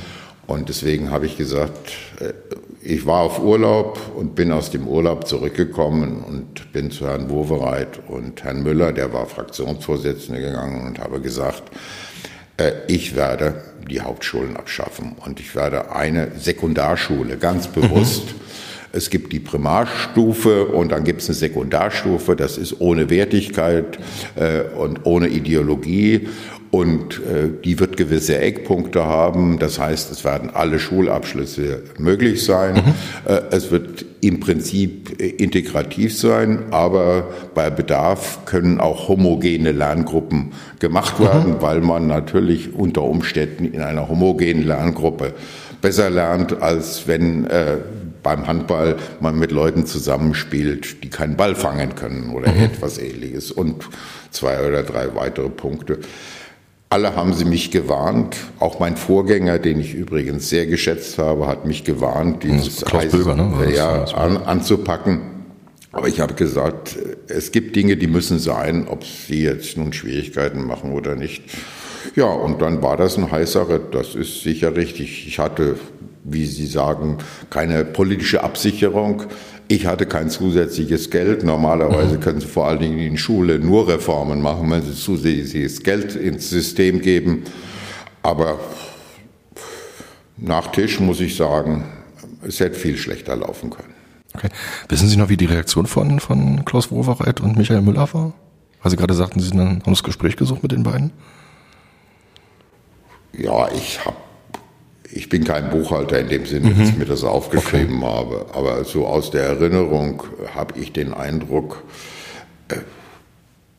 [0.46, 2.34] Und deswegen habe ich gesagt, äh,
[2.82, 8.02] ich war auf Urlaub und bin aus dem Urlaub zurückgekommen und bin zu Herrn Wowereit
[8.10, 11.63] und Herrn Müller, der war Fraktionsvorsitzender gegangen und habe gesagt,
[12.88, 18.26] ich werde die Hauptschulen abschaffen und ich werde eine Sekundarschule ganz bewusst.
[18.26, 18.39] Mhm.
[18.95, 23.97] Es gibt die Primarstufe und dann gibt es eine Sekundarstufe, das ist ohne Wertigkeit
[24.36, 26.27] äh, und ohne Ideologie
[26.73, 29.60] und äh, die wird gewisse Eckpunkte haben.
[29.60, 32.75] Das heißt, es werden alle Schulabschlüsse möglich sein.
[32.75, 33.32] Mhm.
[33.32, 40.53] Äh, es wird im Prinzip äh, integrativ sein, aber bei Bedarf können auch homogene Lerngruppen
[40.79, 41.23] gemacht mhm.
[41.23, 41.62] werden, mhm.
[41.62, 45.34] weil man natürlich unter Umständen in einer homogenen Lerngruppe
[45.79, 47.77] besser lernt, als wenn äh,
[48.23, 52.63] beim Handball man mit Leuten zusammenspielt, die keinen Ball fangen können oder mhm.
[52.63, 53.51] etwas ähnliches.
[53.51, 53.83] Und
[54.31, 55.99] zwei oder drei weitere Punkte.
[56.89, 58.38] Alle haben sie mich gewarnt.
[58.59, 63.73] Auch mein Vorgänger, den ich übrigens sehr geschätzt habe, hat mich gewarnt, dieses Eis ne?
[63.75, 65.21] ja, an, anzupacken.
[65.91, 70.65] Aber ich habe gesagt, es gibt Dinge, die müssen sein, ob sie jetzt nun Schwierigkeiten
[70.65, 71.43] machen oder nicht.
[72.15, 73.93] Ja, und dann war das ein heißer Ritt.
[73.93, 75.27] Das ist sicher richtig.
[75.27, 75.75] Ich hatte,
[76.23, 77.17] wie Sie sagen,
[77.49, 79.23] keine politische Absicherung.
[79.67, 81.43] Ich hatte kein zusätzliches Geld.
[81.43, 82.19] Normalerweise mhm.
[82.19, 86.49] können Sie vor allen Dingen in Schule nur Reformen machen, wenn Sie zusätzliches Geld ins
[86.49, 87.43] System geben.
[88.21, 88.59] Aber
[90.38, 91.86] nach Tisch muss ich sagen,
[92.45, 93.93] es hätte viel schlechter laufen können.
[94.36, 94.49] Okay.
[94.89, 98.33] Wissen Sie noch, wie die Reaktion von, von Klaus Wowereit und Michael Müller war?
[98.81, 101.12] Weil Sie gerade sagten, Sie haben das Gespräch gesucht mit den beiden?
[103.38, 104.17] Ja, ich habe
[105.15, 106.99] ich bin kein Buchhalter in dem Sinne, dass ich mhm.
[106.99, 108.13] mir das aufgeschrieben okay.
[108.13, 110.23] habe, aber so aus der Erinnerung
[110.56, 111.84] habe ich den Eindruck,
[112.69, 112.78] äh,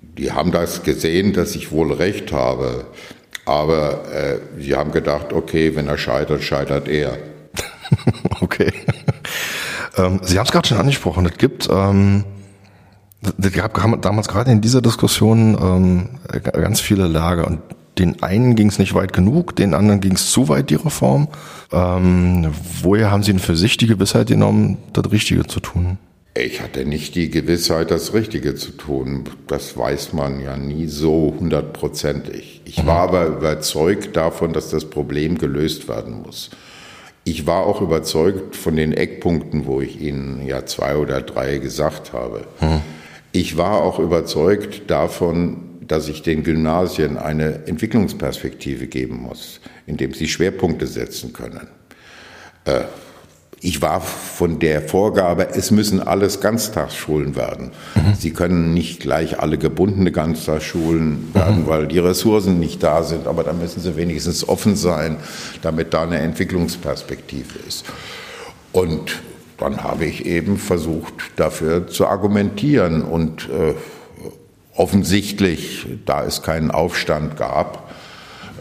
[0.01, 2.87] die haben das gesehen, dass ich wohl recht habe,
[3.47, 7.19] aber äh, sie haben gedacht, okay, wenn er scheitert, scheitert er.
[8.41, 8.73] okay.
[9.97, 12.25] Ähm, sie haben es gerade schon angesprochen, es gibt, ähm,
[13.41, 17.61] es gab damals gerade in dieser Diskussion ähm, ganz viele Lager und
[17.99, 21.29] den einen ging es nicht weit genug, den anderen ging es zu weit, die Reform.
[21.73, 22.53] Ähm,
[22.83, 25.99] woher haben Sie denn für sich die Gewissheit genommen, das Richtige zu tun?
[26.37, 29.25] Ich hatte nicht die Gewissheit, das Richtige zu tun.
[29.47, 32.63] Das weiß man ja nie so hundertprozentig.
[32.65, 32.87] Ich mhm.
[32.89, 36.51] war aber überzeugt davon, dass das Problem gelöst werden muss.
[37.23, 42.13] Ich war auch überzeugt von den Eckpunkten, wo ich Ihnen ja zwei oder drei gesagt
[42.13, 42.47] habe.
[42.61, 42.81] Mhm.
[43.31, 50.29] Ich war auch überzeugt davon, dass ich den Gymnasien eine Entwicklungsperspektive geben muss, indem sie
[50.29, 51.69] Schwerpunkte setzen können.
[52.65, 52.85] Äh,
[53.61, 57.71] ich war von der Vorgabe, es müssen alles Ganztagsschulen werden.
[57.95, 58.15] Mhm.
[58.15, 61.67] Sie können nicht gleich alle gebundene Ganztagsschulen werden, mhm.
[61.67, 65.17] weil die Ressourcen nicht da sind, aber da müssen sie wenigstens offen sein,
[65.63, 67.87] damit da eine Entwicklungsperspektive ist.
[68.73, 69.23] Und
[69.57, 73.75] dann habe ich eben versucht, dafür zu argumentieren und äh,
[74.77, 77.91] offensichtlich, da es keinen Aufstand gab,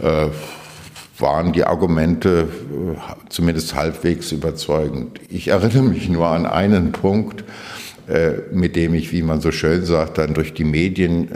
[0.02, 0.28] äh,
[1.20, 5.20] waren die Argumente äh, zumindest halbwegs überzeugend.
[5.30, 7.44] Ich erinnere mich nur an einen Punkt,
[8.08, 11.30] äh, mit dem ich, wie man so schön sagt, dann durch die Medien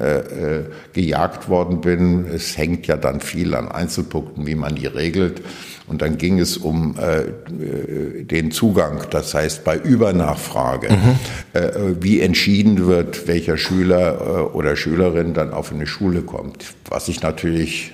[0.94, 2.26] gejagt worden bin.
[2.26, 5.42] Es hängt ja dann viel an Einzelpunkten, wie man die regelt.
[5.88, 11.20] Und dann ging es um äh, den Zugang, das heißt bei Übernachfrage, mhm.
[11.54, 11.70] äh,
[12.02, 16.76] wie entschieden wird, welcher Schüler äh, oder Schülerin dann auf eine Schule kommt.
[16.90, 17.94] Was ich natürlich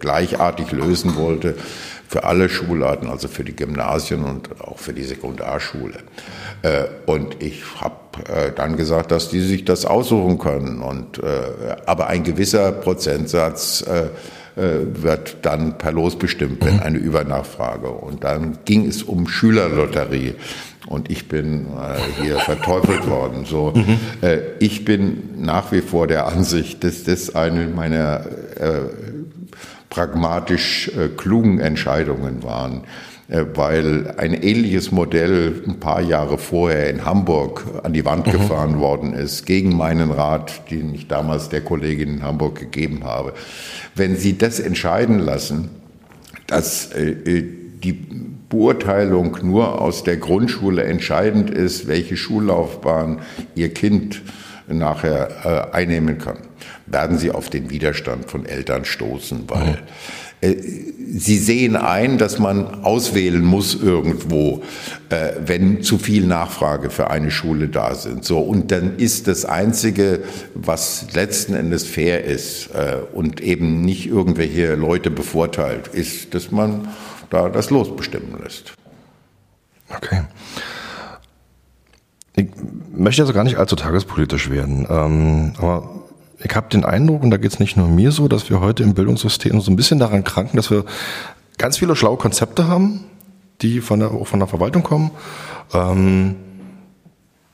[0.00, 1.54] gleichartig lösen wollte
[2.08, 5.98] für alle Schularten, also für die Gymnasien und auch für die Sekundarschule.
[6.62, 7.96] Äh, und ich habe
[8.32, 10.80] äh, dann gesagt, dass die sich das aussuchen können.
[10.80, 13.84] Und, äh, aber ein gewisser Prozentsatz
[14.58, 16.82] wird dann per Los bestimmt, wenn mhm.
[16.82, 17.88] eine Übernachfrage.
[17.88, 20.34] Und dann ging es um Schülerlotterie.
[20.86, 23.44] und ich bin äh, hier verteufelt worden.
[23.44, 23.98] So, mhm.
[24.22, 28.80] äh, ich bin nach wie vor der Ansicht, dass das eine meiner äh,
[29.90, 37.04] pragmatisch äh, klugen Entscheidungen waren äh, weil ein ähnliches Modell ein paar Jahre vorher in
[37.04, 38.32] Hamburg an die Wand mhm.
[38.32, 43.34] gefahren worden ist, gegen meinen Rat, den ich damals der Kollegin in Hamburg gegeben habe.
[43.94, 45.68] Wenn Sie das entscheiden lassen,
[46.46, 47.44] dass äh,
[47.82, 47.92] die
[48.48, 53.18] Beurteilung nur aus der Grundschule entscheidend ist, welche Schullaufbahn
[53.54, 54.22] Ihr Kind
[54.66, 56.38] nachher äh, einnehmen kann,
[56.90, 59.78] werden Sie auf den Widerstand von Eltern stoßen, weil.
[60.40, 60.54] Äh,
[61.10, 64.62] Sie sehen ein, dass man auswählen muss irgendwo,
[65.08, 68.24] äh, wenn zu viel Nachfrage für eine Schule da sind.
[68.24, 70.20] So und dann ist das einzige,
[70.54, 76.88] was letzten Endes fair ist äh, und eben nicht irgendwelche Leute bevorteilt, ist, dass man
[77.30, 78.74] da das Los bestimmen lässt.
[79.88, 80.22] Okay.
[82.36, 82.48] Ich
[82.94, 85.97] möchte also gar nicht allzu tagespolitisch werden, ähm, aber
[86.40, 88.82] ich habe den Eindruck, und da geht es nicht nur mir so, dass wir heute
[88.82, 90.84] im Bildungssystem so ein bisschen daran kranken, dass wir
[91.56, 93.04] ganz viele schlaue Konzepte haben,
[93.60, 95.10] die von der, von der Verwaltung kommen.
[95.72, 96.36] Ähm,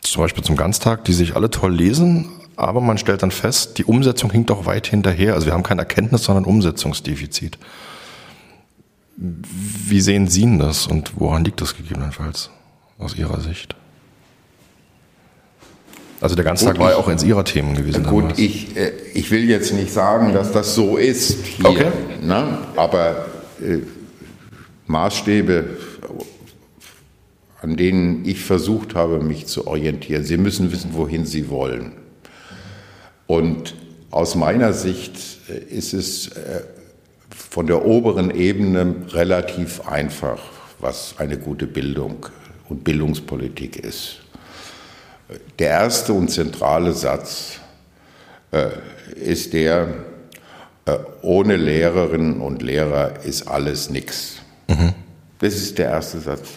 [0.02, 3.84] zum Beispiel zum Ganztag, die sich alle toll lesen, aber man stellt dann fest, die
[3.84, 5.34] Umsetzung hinkt auch weit hinterher.
[5.34, 7.58] Also wir haben kein Erkenntnis, sondern Umsetzungsdefizit.
[9.16, 12.50] Wie sehen Sie das und woran liegt das gegebenenfalls
[12.98, 13.74] aus Ihrer Sicht?
[16.24, 18.02] Also der ganze Tag war ja auch ins Ihrer Themen gewesen.
[18.02, 21.88] Gut, ich, äh, ich will jetzt nicht sagen, dass das so ist hier, okay.
[22.22, 22.60] ne?
[22.76, 23.26] aber
[23.60, 23.80] äh,
[24.86, 25.76] Maßstäbe,
[27.60, 31.92] an denen ich versucht habe, mich zu orientieren, Sie müssen wissen, wohin Sie wollen.
[33.26, 33.74] Und
[34.10, 35.18] aus meiner Sicht
[35.50, 36.62] äh, ist es äh,
[37.28, 40.40] von der oberen Ebene relativ einfach,
[40.80, 42.24] was eine gute Bildung
[42.70, 44.23] und Bildungspolitik ist.
[45.58, 47.60] Der erste und zentrale Satz
[48.52, 48.68] äh,
[49.14, 49.88] ist der,
[50.84, 54.36] äh, ohne Lehrerinnen und Lehrer ist alles nichts.
[54.68, 54.92] Mhm.
[55.38, 56.48] Das ist der erste Satz.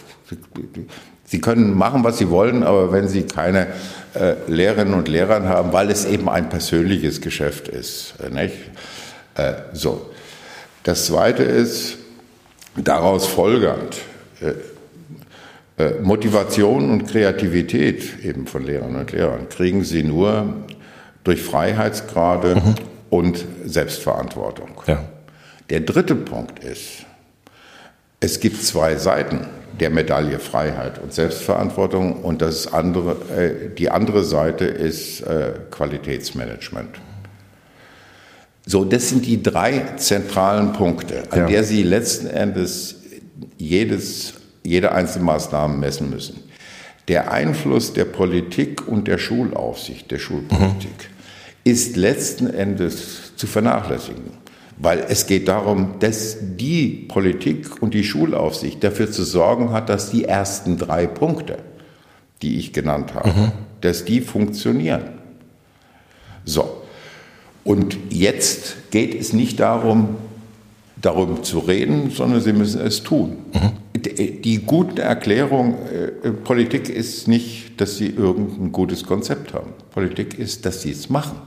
[1.24, 3.68] Sie können machen, was Sie wollen, aber wenn Sie keine
[4.14, 8.14] äh, Lehrerinnen und Lehrer haben, weil es eben ein persönliches Geschäft ist.
[8.22, 8.54] Äh, nicht?
[9.34, 10.10] Äh, so.
[10.84, 11.98] Das Zweite ist,
[12.76, 13.96] daraus folgernd,
[14.40, 14.54] äh, äh,
[16.02, 20.54] Motivation und Kreativität eben von Lehrern und Lehrern kriegen sie nur
[21.24, 22.74] durch Freiheitsgrade mhm.
[23.10, 24.70] und Selbstverantwortung.
[24.86, 25.04] Ja.
[25.70, 27.04] Der dritte Punkt ist,
[28.20, 29.46] es gibt zwei Seiten
[29.78, 36.98] der Medaille Freiheit und Selbstverantwortung und das andere, äh, die andere Seite ist äh, Qualitätsmanagement.
[38.66, 41.46] So, das sind die drei zentralen Punkte, an ja.
[41.46, 42.96] der Sie letzten Endes
[43.56, 46.42] jedes jede einzelne Maßnahme messen müssen.
[47.08, 51.70] Der Einfluss der Politik und der Schulaufsicht, der Schulpolitik, mhm.
[51.70, 54.38] ist letzten Endes zu vernachlässigen.
[54.76, 60.10] Weil es geht darum, dass die Politik und die Schulaufsicht dafür zu sorgen hat, dass
[60.10, 61.58] die ersten drei Punkte,
[62.42, 63.52] die ich genannt habe, mhm.
[63.80, 65.18] dass die funktionieren.
[66.44, 66.82] So.
[67.64, 70.16] Und jetzt geht es nicht darum,
[71.00, 73.36] darum zu reden, sondern sie müssen es tun.
[73.52, 79.72] Mhm die gute Erklärung, äh, Politik ist nicht, dass sie irgendein gutes Konzept haben.
[79.90, 81.38] Politik ist, dass sie es machen.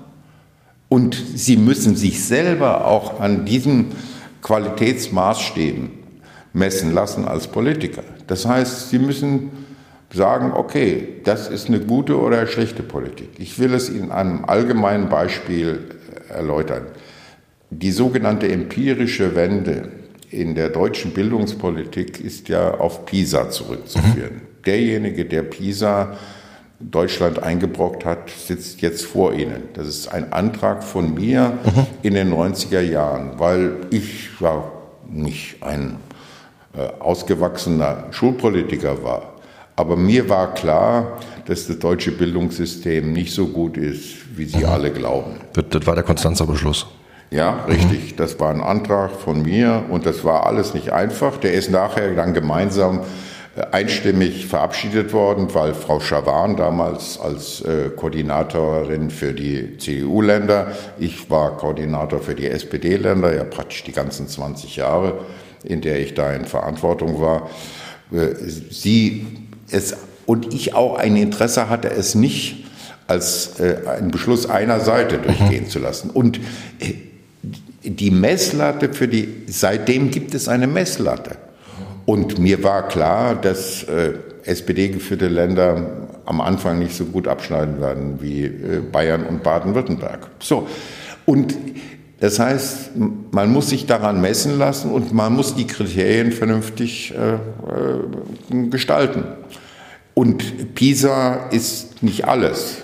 [0.90, 3.88] Und sie müssen sich selber auch an diesen
[4.42, 5.92] Qualitätsmaßstäben
[6.54, 8.04] messen lassen als Politiker.
[8.28, 9.52] Das heißt, sie müssen
[10.14, 13.30] sagen, okay, das ist eine gute oder schlechte Politik.
[13.38, 15.80] Ich will es in einem allgemeinen Beispiel
[16.28, 16.88] erläutern.
[17.74, 19.88] Die sogenannte empirische Wende
[20.30, 24.36] in der deutschen Bildungspolitik ist ja auf PISA zurückzuführen.
[24.36, 24.64] Mhm.
[24.66, 26.18] Derjenige, der PISA
[26.82, 29.64] Deutschland eingebrockt hat, sitzt jetzt vor Ihnen.
[29.74, 31.88] Das ist ein Antrag von mir mhm.
[32.02, 34.72] in den 90er Jahren, weil ich war
[35.10, 35.96] nicht ein
[36.76, 39.34] äh, ausgewachsener Schulpolitiker war.
[39.78, 44.66] Aber mir war klar, dass das deutsche Bildungssystem nicht so gut ist, wie Sie mhm.
[44.66, 45.36] alle glauben.
[45.54, 46.86] Das war der Konstanzer Beschluss.
[47.32, 48.18] Ja, richtig.
[48.18, 51.38] Das war ein Antrag von mir und das war alles nicht einfach.
[51.38, 53.04] Der ist nachher dann gemeinsam
[53.56, 61.30] äh, einstimmig verabschiedet worden, weil Frau Schawan damals als äh, Koordinatorin für die CDU-Länder, ich
[61.30, 65.20] war Koordinator für die SPD-Länder, ja praktisch die ganzen 20 Jahre,
[65.64, 67.50] in der ich da in Verantwortung war,
[68.12, 69.26] äh, sie
[69.72, 72.66] es und ich auch ein Interesse hatte, es nicht
[73.08, 75.70] als äh, einen Beschluss einer Seite durchgehen mhm.
[75.70, 76.10] zu lassen.
[76.10, 76.42] Und
[77.84, 81.38] die Messlatte für die, seitdem gibt es eine Messlatte.
[82.06, 84.14] Und mir war klar, dass äh,
[84.44, 90.30] SPD-geführte Länder am Anfang nicht so gut abschneiden werden wie äh, Bayern und Baden-Württemberg.
[90.40, 90.68] So.
[91.26, 91.56] Und
[92.20, 92.92] das heißt,
[93.32, 99.24] man muss sich daran messen lassen und man muss die Kriterien vernünftig äh, äh, gestalten.
[100.14, 102.84] Und PISA ist nicht alles,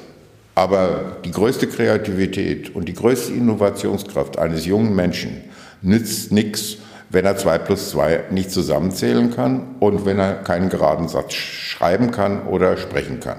[0.57, 5.43] aber die größte Kreativität und die größte Innovationskraft eines jungen Menschen
[5.83, 6.77] nützt nichts,
[7.11, 12.09] wenn er 2 plus 2 nicht zusammenzählen kann und wenn er keinen geraden Satz schreiben
[12.09, 13.37] kann oder sprechen kann.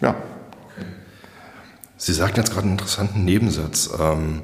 [0.00, 0.14] Ja.
[1.98, 4.40] Sie sagten jetzt gerade einen interessanten Nebensatz, ähm,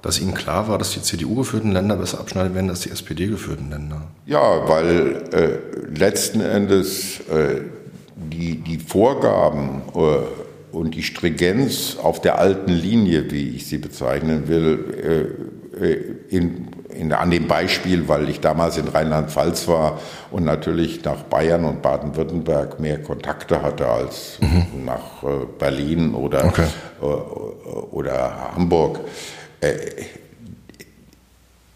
[0.00, 4.04] dass Ihnen klar war, dass die CDU-geführten Länder besser abschneiden werden als die SPD-geführten Länder.
[4.24, 7.60] Ja, weil äh, letzten Endes äh,
[8.16, 10.39] die, die Vorgaben äh,
[10.72, 15.38] und die Stringenz auf der alten Linie, wie ich sie bezeichnen will,
[15.80, 20.00] äh, äh, in in, an dem Beispiel, weil ich damals in Rheinland-Pfalz war
[20.30, 24.84] und natürlich nach Bayern und Baden-Württemberg mehr Kontakte hatte als mhm.
[24.84, 26.66] nach äh, Berlin oder, okay.
[27.92, 29.00] oder Hamburg.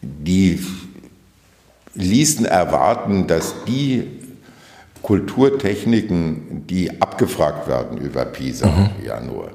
[0.03, 0.61] Die
[1.95, 4.24] ließen erwarten, dass die
[5.05, 8.89] Kulturtechniken, die abgefragt werden über PISA mhm.
[9.05, 9.51] ja nur,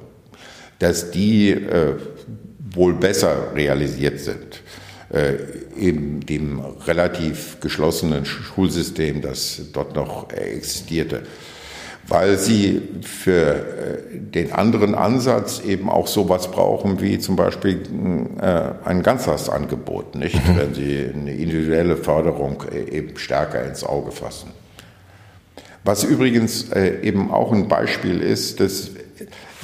[0.78, 1.96] dass die äh,
[2.72, 4.62] wohl besser realisiert sind
[5.12, 5.34] äh,
[5.76, 11.24] in dem relativ geschlossenen Schulsystem, das dort noch existierte.
[12.08, 17.82] Weil sie für äh, den anderen Ansatz eben auch sowas brauchen wie zum Beispiel
[18.40, 20.36] äh, ein Ganztagsangebot, nicht?
[20.36, 20.58] Mhm.
[20.58, 24.59] Wenn sie eine individuelle Förderung eben stärker ins Auge fassen.
[25.84, 28.92] Was übrigens eben auch ein Beispiel ist, dass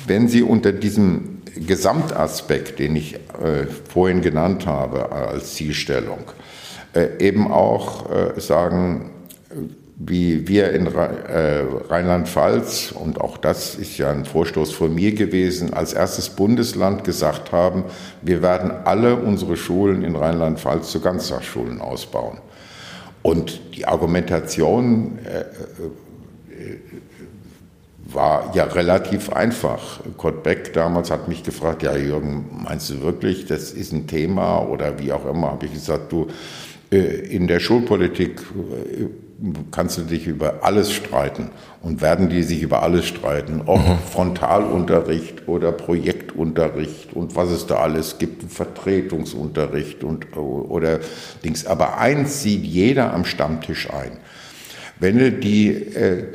[0.07, 6.20] wenn Sie unter diesem Gesamtaspekt, den ich äh, vorhin genannt habe als Zielstellung,
[6.93, 9.11] äh, eben auch äh, sagen,
[9.97, 15.74] wie wir in äh, Rheinland-Pfalz, und auch das ist ja ein Vorstoß von mir gewesen,
[15.74, 17.86] als erstes Bundesland gesagt haben,
[18.22, 22.39] wir werden alle unsere Schulen in Rheinland-Pfalz zu Ganztagsschulen ausbauen.
[23.22, 25.45] Und die Argumentation äh, äh,
[28.16, 29.99] war ja relativ einfach.
[30.18, 34.59] Kurt Beck damals hat mich gefragt, ja Jürgen, meinst du wirklich, das ist ein Thema
[34.59, 36.28] oder wie auch immer, habe ich gesagt, du,
[36.91, 39.05] äh, in der Schulpolitik äh,
[39.72, 41.49] kannst du dich über alles streiten
[41.82, 43.97] und werden die sich über alles streiten, ob mhm.
[44.11, 50.99] Frontalunterricht oder Projektunterricht und was es da alles gibt, Vertretungsunterricht und oder
[51.43, 51.66] Dings.
[51.66, 54.18] Aber eins sieht jeder am Stammtisch ein.
[54.99, 56.28] Wenn du die äh,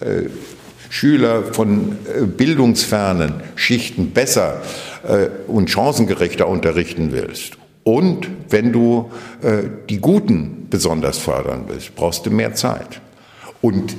[0.00, 0.28] äh,
[0.90, 4.62] Schüler von äh, bildungsfernen Schichten besser
[5.06, 7.58] äh, und chancengerechter unterrichten willst
[7.88, 9.10] und wenn du
[9.40, 13.00] äh, die Guten besonders fördern willst, brauchst du mehr Zeit.
[13.62, 13.96] Und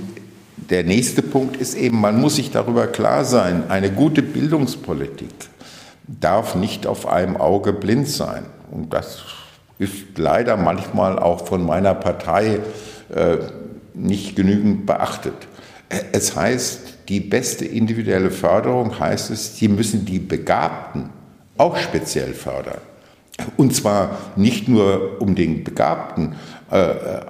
[0.57, 5.33] der nächste Punkt ist eben, man muss sich darüber klar sein, eine gute Bildungspolitik
[6.07, 8.45] darf nicht auf einem Auge blind sein.
[8.69, 9.23] Und das
[9.79, 12.59] ist leider manchmal auch von meiner Partei
[13.09, 13.37] äh,
[13.95, 15.47] nicht genügend beachtet.
[16.11, 21.09] Es heißt, die beste individuelle Förderung heißt es, Sie müssen die Begabten
[21.57, 22.79] auch speziell fördern.
[23.57, 26.35] Und zwar nicht nur, um den Begabten
[26.69, 26.75] äh,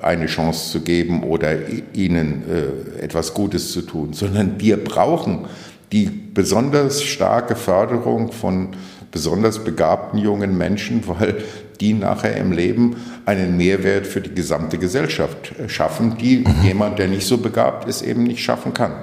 [0.01, 1.55] eine Chance zu geben oder
[1.93, 5.45] ihnen äh, etwas Gutes zu tun, sondern wir brauchen
[5.91, 8.69] die besonders starke Förderung von
[9.11, 11.43] besonders begabten jungen Menschen, weil
[11.79, 17.07] die nachher im Leben einen Mehrwert für die gesamte Gesellschaft äh, schaffen, die jemand, der
[17.07, 18.93] nicht so begabt ist, eben nicht schaffen kann.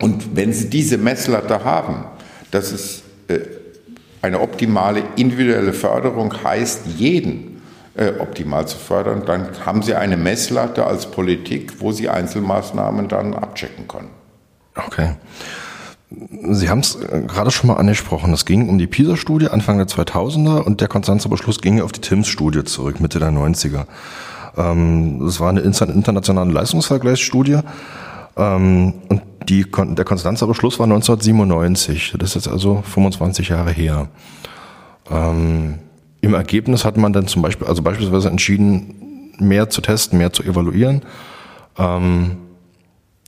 [0.00, 2.04] Und wenn Sie diese Messlatte haben,
[2.50, 3.38] dass es äh,
[4.20, 7.62] eine optimale individuelle Förderung heißt, jeden
[7.94, 13.34] äh, optimal zu fördern, dann haben Sie eine Messlatte als Politik, wo Sie Einzelmaßnahmen dann
[13.34, 14.10] abchecken können.
[14.74, 15.14] Okay.
[16.50, 18.32] Sie haben es äh, gerade schon mal angesprochen.
[18.32, 22.00] Es ging um die PISA-Studie Anfang der 2000er und der Konstanzer Beschluss ging auf die
[22.00, 23.86] TIMS-Studie zurück, Mitte der 90er.
[24.56, 27.60] Ähm, das war eine internationale Leistungsvergleichsstudie.
[28.36, 32.14] Ähm, und die, der Konstanzer Beschluss war 1997.
[32.18, 34.08] Das ist jetzt also 25 Jahre her.
[35.10, 35.78] Ähm,
[36.20, 40.42] Im Ergebnis hat man dann zum Beispiel, also beispielsweise entschieden, mehr zu testen, mehr zu
[40.42, 41.02] evaluieren.
[41.78, 42.36] Ähm,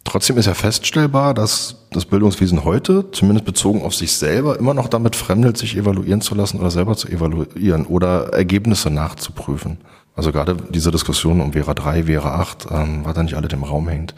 [0.05, 4.89] Trotzdem ist ja feststellbar, dass das Bildungswesen heute, zumindest bezogen auf sich selber, immer noch
[4.89, 9.79] damit fremdelt, sich evaluieren zu lassen oder selber zu evaluieren oder Ergebnisse nachzuprüfen.
[10.15, 13.65] Also gerade diese Diskussion um Vera 3, Vera 8, ähm, was da nicht alle im
[13.65, 14.15] Raum hängt.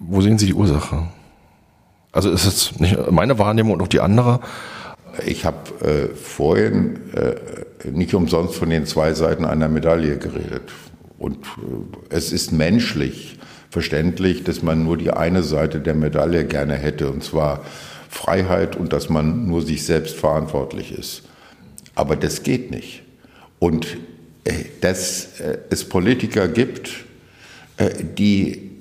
[0.00, 1.04] Wo sehen Sie die Ursache?
[2.10, 4.40] Also ist es nicht meine Wahrnehmung und auch die andere?
[5.24, 10.72] Ich habe äh, vorhin äh, nicht umsonst von den zwei Seiten einer Medaille geredet
[11.20, 16.74] Und äh, es ist menschlich verständlich, dass man nur die eine Seite der Medaille gerne
[16.74, 17.64] hätte, und zwar
[18.08, 21.22] Freiheit und dass man nur sich selbst verantwortlich ist.
[21.94, 23.02] Aber das geht nicht.
[23.60, 23.98] Und
[24.44, 26.90] äh, dass äh, es Politiker gibt,
[28.18, 28.72] die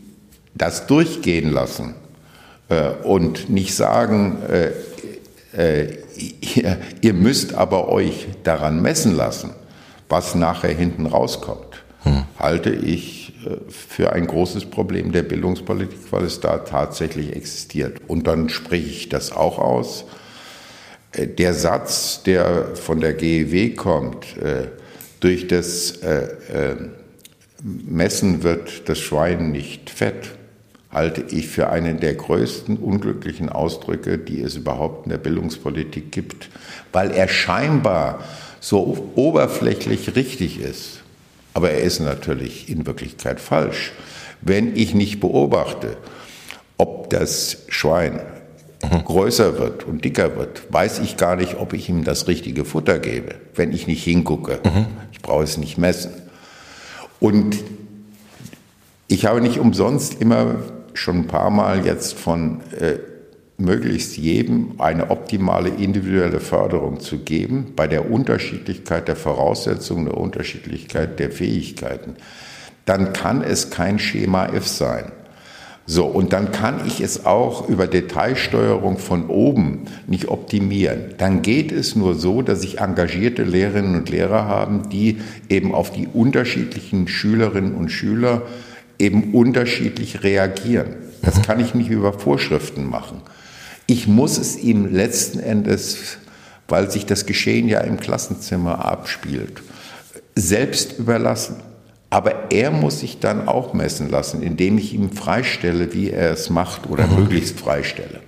[0.56, 1.94] das durchgehen lassen
[3.04, 4.40] und nicht sagen,
[7.02, 9.52] ihr müsst aber euch daran messen lassen,
[10.10, 11.69] was nachher hinten rauskommt,
[12.40, 18.00] halte ich äh, für ein großes Problem der Bildungspolitik, weil es da tatsächlich existiert.
[18.08, 20.06] Und dann spreche ich das auch aus.
[21.12, 24.68] Äh, der Satz, der von der GEW kommt, äh,
[25.20, 26.00] durch das
[27.62, 30.30] Messen wird das Schwein nicht fett,
[30.90, 36.50] halte ich für einen der größten unglücklichen Ausdrücke, die es überhaupt in der Bildungspolitik gibt,
[36.94, 38.24] weil er scheinbar
[38.62, 40.99] so oberflächlich richtig ist,
[41.54, 43.92] aber er ist natürlich in Wirklichkeit falsch.
[44.42, 45.98] Wenn ich nicht beobachte,
[46.78, 48.22] ob das Schwein
[49.06, 53.00] größer wird und dicker wird, weiß ich gar nicht, ob ich ihm das richtige Futter
[53.00, 54.60] gebe, wenn ich nicht hingucke.
[55.12, 56.14] Ich brauche es nicht messen.
[57.20, 57.58] Und
[59.08, 60.56] ich habe nicht umsonst immer
[60.94, 63.00] schon ein paar Mal jetzt von äh,
[63.60, 71.20] möglichst jedem eine optimale individuelle Förderung zu geben, bei der Unterschiedlichkeit der Voraussetzungen, der Unterschiedlichkeit
[71.20, 72.16] der Fähigkeiten,
[72.86, 75.12] dann kann es kein Schema F sein.
[75.86, 81.16] So, und dann kann ich es auch über Detailsteuerung von oben nicht optimieren.
[81.18, 85.18] Dann geht es nur so, dass ich engagierte Lehrerinnen und Lehrer haben, die
[85.50, 88.44] eben auf die unterschiedlichen Schülerinnen und Schüler
[89.00, 90.94] eben unterschiedlich reagieren.
[91.24, 93.22] Das kann ich nicht über Vorschriften machen.
[93.90, 96.18] Ich muss es ihm letzten Endes,
[96.68, 99.64] weil sich das Geschehen ja im Klassenzimmer abspielt,
[100.36, 101.56] selbst überlassen.
[102.12, 106.52] Aber er muss sich dann auch messen lassen, indem ich ihm freistelle, wie er es
[106.52, 107.22] macht oder mhm.
[107.22, 108.20] möglichst freistelle.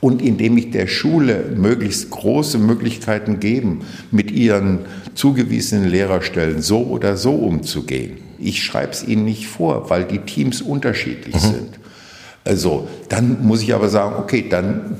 [0.00, 7.18] Und indem ich der Schule möglichst große Möglichkeiten geben, mit ihren zugewiesenen Lehrerstellen so oder
[7.18, 8.16] so umzugehen.
[8.38, 11.40] Ich schreibe es ihnen nicht vor, weil die Teams unterschiedlich mhm.
[11.40, 11.80] sind.
[12.42, 14.96] Also, dann muss ich aber sagen, okay, dann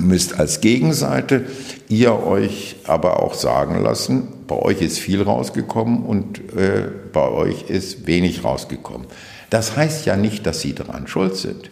[0.00, 1.44] müsst als Gegenseite
[1.88, 7.70] ihr euch aber auch sagen lassen, bei euch ist viel rausgekommen und äh, bei euch
[7.70, 9.06] ist wenig rausgekommen.
[9.50, 11.70] Das heißt ja nicht, dass sie daran schuld sind.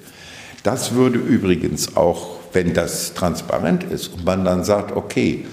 [0.63, 5.45] Das würde übrigens auch, wenn das transparent ist und man dann sagt, okay,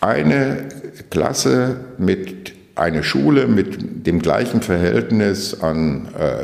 [0.00, 0.68] eine
[1.10, 6.42] Klasse mit eine Schule mit dem gleichen Verhältnis an äh,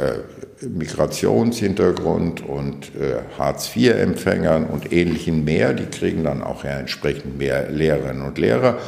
[0.00, 0.20] äh,
[0.60, 5.72] Migrationshintergrund und äh, Hartz-IV-Empfängern und ähnlichen mehr.
[5.74, 8.78] Die kriegen dann auch ja entsprechend mehr Lehrerinnen und Lehrer.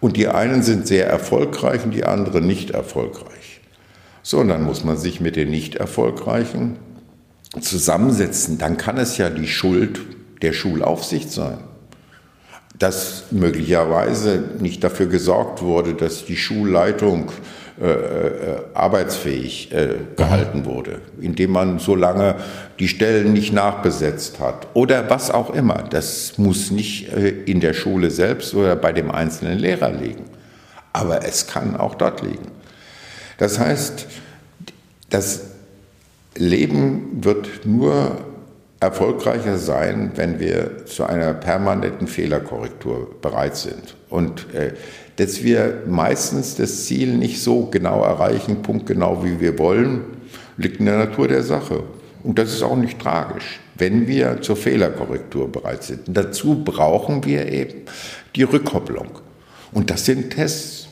[0.00, 3.60] Und die einen sind sehr erfolgreich und die anderen nicht erfolgreich.
[4.22, 6.76] So, und dann muss man sich mit den nicht erfolgreichen
[7.60, 8.58] zusammensetzen.
[8.58, 10.00] Dann kann es ja die Schuld
[10.42, 11.58] der Schulaufsicht sein
[12.78, 17.32] dass möglicherweise nicht dafür gesorgt wurde, dass die Schulleitung
[18.74, 22.36] arbeitsfähig äh, gehalten wurde, indem man so lange
[22.78, 25.84] die Stellen nicht nachbesetzt hat oder was auch immer.
[25.88, 30.24] Das muss nicht äh, in der Schule selbst oder bei dem einzelnen Lehrer liegen,
[30.92, 32.50] aber es kann auch dort liegen.
[33.38, 34.06] Das heißt,
[35.10, 35.42] das
[36.36, 38.18] Leben wird nur
[38.80, 43.96] erfolgreicher sein, wenn wir zu einer permanenten Fehlerkorrektur bereit sind.
[44.08, 44.74] Und äh,
[45.18, 50.02] dass wir meistens das Ziel nicht so genau erreichen, punktgenau wie wir wollen,
[50.56, 51.82] liegt in der Natur der Sache.
[52.22, 56.02] Und das ist auch nicht tragisch, wenn wir zur Fehlerkorrektur bereit sind.
[56.06, 57.82] Dazu brauchen wir eben
[58.36, 59.08] die Rückkopplung.
[59.72, 60.87] Und das sind Tests.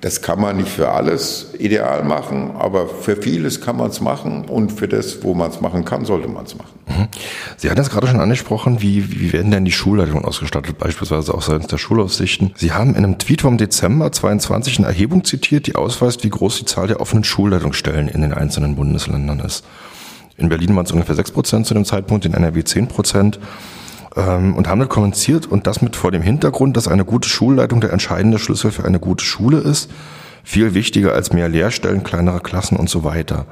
[0.00, 4.46] Das kann man nicht für alles ideal machen, aber für vieles kann man es machen
[4.46, 6.72] und für das, wo man es machen kann, sollte man es machen.
[6.88, 7.08] Mhm.
[7.56, 11.42] Sie hatten es gerade schon angesprochen, wie, wie werden denn die Schulleitungen ausgestattet, beispielsweise auch
[11.42, 12.52] seitens der Schulaufsichten?
[12.56, 16.58] Sie haben in einem Tweet vom Dezember 22 eine Erhebung zitiert, die ausweist, wie groß
[16.58, 19.64] die Zahl der offenen Schulleitungsstellen in den einzelnen Bundesländern ist.
[20.36, 23.38] In Berlin waren es ungefähr 6 Prozent zu dem Zeitpunkt, in NRW 10 Prozent
[24.16, 27.80] ähm, und haben das kommentiert und das mit vor dem Hintergrund, dass eine gute Schulleitung
[27.80, 29.90] der entscheidende Schlüssel für eine gute Schule ist,
[30.44, 33.46] viel wichtiger als mehr Lehrstellen, kleinere Klassen und so weiter.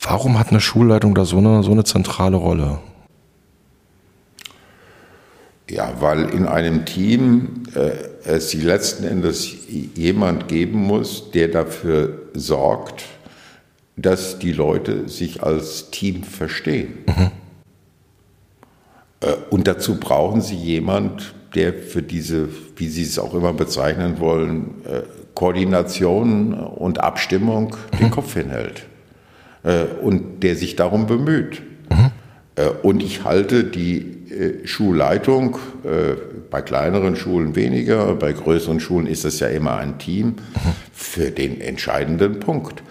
[0.00, 2.78] Warum hat eine Schulleitung da so eine, so eine zentrale Rolle?
[5.68, 7.90] Ja, weil in einem Team äh,
[8.24, 9.52] es letzten Endes
[9.94, 13.04] jemand geben muss, der dafür sorgt,
[13.96, 16.98] dass die Leute sich als Team verstehen.
[17.06, 17.30] Mhm.
[19.20, 24.20] Äh, und dazu brauchen Sie jemand, der für diese, wie Sie es auch immer bezeichnen
[24.20, 25.02] wollen, äh,
[25.34, 27.98] Koordination und Abstimmung mhm.
[27.98, 28.84] den Kopf hinhält
[29.64, 31.62] äh, und der sich darum bemüht.
[31.90, 32.10] Mhm.
[32.82, 35.58] Und ich halte die Schulleitung,
[36.50, 40.36] bei kleineren Schulen weniger, bei größeren Schulen ist es ja immer ein Team, mhm.
[40.90, 42.82] für den entscheidenden Punkt.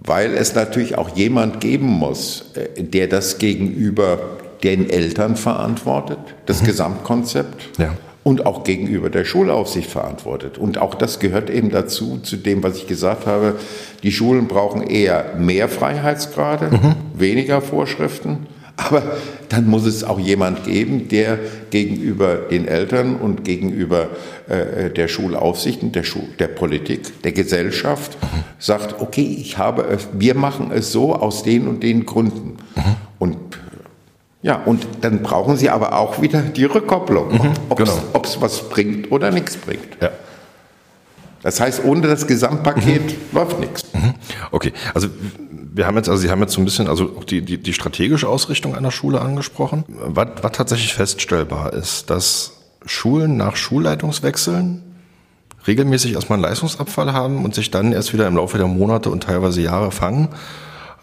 [0.00, 4.18] Weil es natürlich auch jemand geben muss, der das gegenüber
[4.62, 6.66] den Eltern verantwortet, das mhm.
[6.66, 7.78] Gesamtkonzept.
[7.78, 7.92] Ja
[8.26, 10.58] und auch gegenüber der Schulaufsicht verantwortet.
[10.58, 13.54] Und auch das gehört eben dazu, zu dem, was ich gesagt habe.
[14.02, 16.94] Die Schulen brauchen eher mehr Freiheitsgrade, mhm.
[17.14, 18.48] weniger Vorschriften.
[18.76, 19.02] Aber
[19.48, 21.38] dann muss es auch jemand geben, der
[21.70, 24.08] gegenüber den Eltern und gegenüber
[24.48, 28.42] äh, der Schulaufsicht und der, Schul der Politik, der Gesellschaft mhm.
[28.58, 32.56] sagt, okay, ich habe wir machen es so aus den und den Gründen.
[32.74, 32.96] Mhm.
[33.20, 33.36] Und
[34.46, 38.42] ja, und dann brauchen Sie aber auch wieder die Rückkopplung, mhm, ob es genau.
[38.42, 40.00] was bringt oder nichts bringt.
[40.00, 40.10] Ja.
[41.42, 43.16] Das heißt, ohne das Gesamtpaket mhm.
[43.32, 43.82] läuft nichts.
[43.92, 44.14] Mhm.
[44.52, 45.08] Okay, also
[45.50, 47.72] wir haben jetzt, also Sie haben jetzt so ein bisschen also auch die, die, die
[47.72, 49.84] strategische Ausrichtung einer Schule angesprochen.
[49.88, 52.52] Was, was tatsächlich feststellbar ist, dass
[52.84, 54.80] Schulen nach Schulleitungswechseln
[55.66, 59.24] regelmäßig erstmal einen Leistungsabfall haben und sich dann erst wieder im Laufe der Monate und
[59.24, 60.28] teilweise Jahre fangen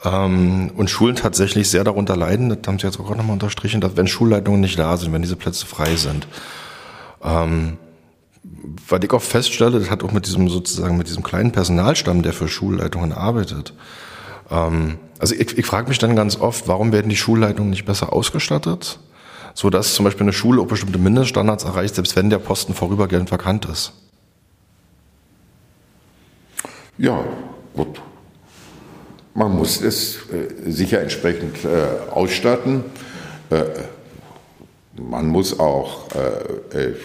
[0.04, 3.82] ähm, und Schulen tatsächlich sehr darunter leiden, das haben Sie jetzt auch gerade nochmal unterstrichen,
[3.82, 6.28] dass wenn Schulleitungen nicht da sind, wenn diese Plätze frei sind.
[7.24, 7.78] Ähm,
[8.88, 12.34] weil ich auch feststelle, das hat auch mit diesem sozusagen mit diesem kleinen Personalstamm, der
[12.34, 13.74] für Schulleitungen arbeitet.
[14.50, 18.12] Ähm, also ich, ich frage mich dann ganz oft, warum werden die Schulleitungen nicht besser
[18.12, 19.00] ausgestattet,
[19.54, 23.32] so dass zum Beispiel eine Schule auch bestimmte Mindeststandards erreicht, selbst wenn der Posten vorübergehend
[23.32, 23.94] vakant ist.
[26.98, 27.24] Ja,
[27.74, 28.02] gut.
[29.36, 32.84] Man muss es äh, sicher entsprechend äh, ausstatten.
[33.50, 33.64] Äh,
[34.96, 36.96] man muss auch äh, äh,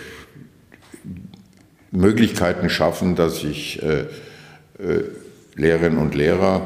[1.91, 4.05] Möglichkeiten schaffen, dass sich äh,
[5.57, 6.62] Lehrerinnen und Lehrer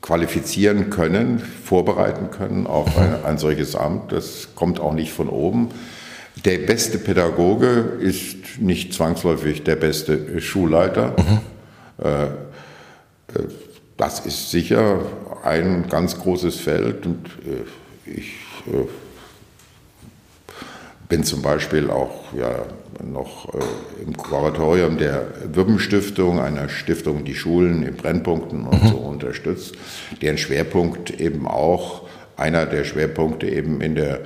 [0.00, 4.10] qualifizieren können, vorbereiten können auf ein, ein, solches Amt.
[4.10, 5.68] Das kommt auch nicht von oben.
[6.44, 11.14] Der beste Pädagoge ist nicht zwangsläufig der beste Schulleiter.
[11.18, 11.40] Mhm.
[14.00, 15.00] Das ist sicher
[15.44, 18.32] ein ganz großes Feld und äh, ich
[18.66, 18.86] äh,
[21.06, 22.64] bin zum Beispiel auch ja,
[23.04, 23.58] noch äh,
[24.02, 29.06] im Kuratorium der Wirben-Stiftung, einer Stiftung, die Schulen in Brennpunkten und so mhm.
[29.06, 29.74] unterstützt,
[30.22, 34.20] deren Schwerpunkt eben auch, einer der Schwerpunkte eben in der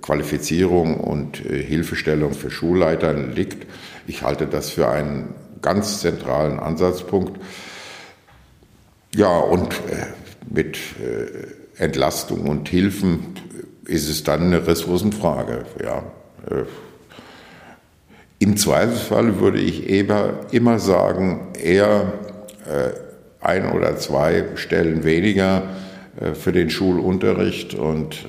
[0.00, 3.66] Qualifizierung und Hilfestellung für Schulleitern liegt.
[4.06, 7.38] Ich halte das für einen ganz zentralen Ansatzpunkt.
[9.18, 10.06] Ja, und äh,
[10.48, 13.34] mit äh, Entlastung und Hilfen
[13.84, 15.64] ist es dann eine Ressourcenfrage.
[15.82, 16.04] Ja.
[16.48, 16.62] Äh,
[18.38, 22.12] Im Zweifelsfall würde ich eher, immer sagen, eher
[23.40, 25.62] ein oder zwei Stellen weniger
[26.34, 28.24] für den Schulunterricht und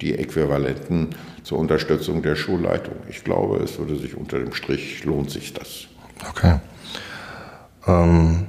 [0.00, 1.10] die Äquivalenten
[1.42, 2.94] zur Unterstützung der Schulleitung.
[3.10, 5.88] Ich glaube, es würde sich unter dem Strich lohnt sich das.
[6.30, 6.60] Okay.
[7.86, 8.46] Ähm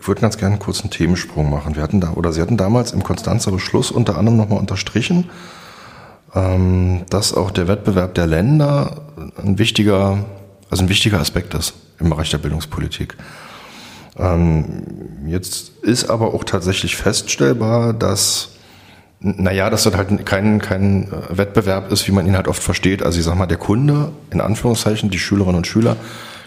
[0.00, 1.74] ich würde ganz gerne einen kurzen Themensprung machen.
[1.74, 5.28] Wir hatten da, oder Sie hatten damals im Konstanzer Beschluss unter anderem nochmal unterstrichen,
[6.34, 9.02] ähm, dass auch der Wettbewerb der Länder
[9.36, 10.24] ein wichtiger,
[10.70, 13.16] also ein wichtiger Aspekt ist im Bereich der Bildungspolitik.
[14.16, 14.84] Ähm,
[15.26, 18.50] jetzt ist aber auch tatsächlich feststellbar, dass
[19.20, 23.02] naja, dass das halt kein, kein Wettbewerb ist, wie man ihn halt oft versteht.
[23.02, 25.96] Also ich sag mal, der Kunde, in Anführungszeichen, die Schülerinnen und Schüler,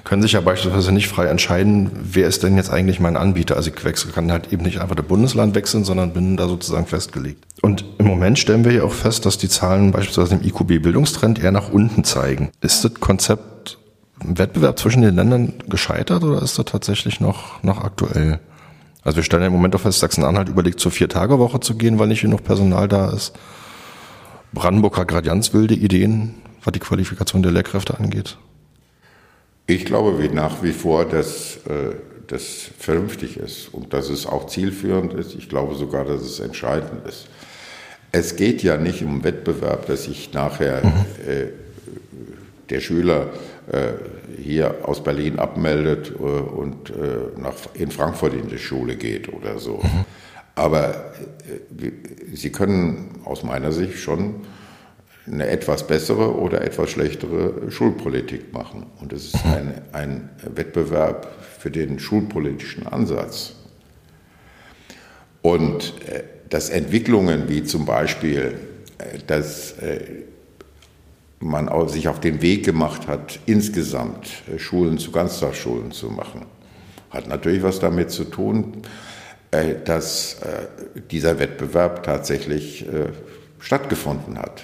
[0.03, 3.55] können sich ja beispielsweise nicht frei entscheiden, wer ist denn jetzt eigentlich mein Anbieter.
[3.55, 6.87] Also ich wechsle, kann halt eben nicht einfach das Bundesland wechseln, sondern bin da sozusagen
[6.87, 7.45] festgelegt.
[7.61, 11.51] Und im Moment stellen wir ja auch fest, dass die Zahlen beispielsweise im IQB-Bildungstrend eher
[11.51, 12.49] nach unten zeigen.
[12.61, 13.77] Ist das Konzept
[14.23, 18.39] im Wettbewerb zwischen den Ländern gescheitert oder ist das tatsächlich noch, noch aktuell?
[19.03, 22.07] Also wir stellen ja im Moment auch fest, Sachsen-Anhalt überlegt, zur Vier-Tage-Woche zu gehen, weil
[22.07, 23.33] nicht genug Personal da ist.
[24.53, 28.37] Brandenburg hat gerade ganz wilde Ideen, was die Qualifikation der Lehrkräfte angeht.
[29.67, 31.95] Ich glaube wie nach wie vor, dass äh,
[32.27, 35.35] das vernünftig ist und dass es auch zielführend ist.
[35.35, 37.27] Ich glaube sogar, dass es entscheidend ist.
[38.11, 40.91] Es geht ja nicht um Wettbewerb, dass sich nachher mhm.
[41.29, 41.47] äh,
[42.69, 43.29] der Schüler
[43.71, 43.93] äh,
[44.41, 49.59] hier aus Berlin abmeldet äh, und äh, nach, in Frankfurt in die Schule geht oder
[49.59, 49.77] so.
[49.77, 50.05] Mhm.
[50.55, 51.91] Aber äh,
[52.33, 54.35] Sie können aus meiner Sicht schon
[55.27, 58.87] eine etwas bessere oder etwas schlechtere Schulpolitik machen.
[58.99, 61.27] Und es ist ein, ein Wettbewerb
[61.59, 63.53] für den schulpolitischen Ansatz.
[65.41, 68.57] Und äh, dass Entwicklungen wie zum Beispiel,
[68.97, 69.99] äh, dass äh,
[71.41, 76.45] man sich auf den Weg gemacht hat, insgesamt äh, Schulen zu Ganztagsschulen zu machen.
[77.09, 78.83] Hat natürlich was damit zu tun,
[79.51, 82.85] äh, dass äh, dieser Wettbewerb tatsächlich
[83.59, 84.63] stattgefunden hat.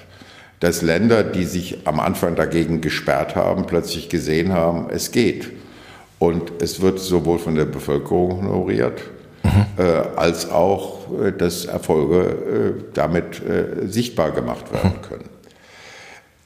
[0.59, 5.51] Dass Länder, die sich am Anfang dagegen gesperrt haben, plötzlich gesehen haben, es geht.
[6.19, 9.01] Und es wird sowohl von der Bevölkerung honoriert,
[9.43, 9.83] mhm.
[10.15, 11.05] als auch,
[11.37, 13.39] dass Erfolge damit
[13.85, 15.29] sichtbar gemacht werden können.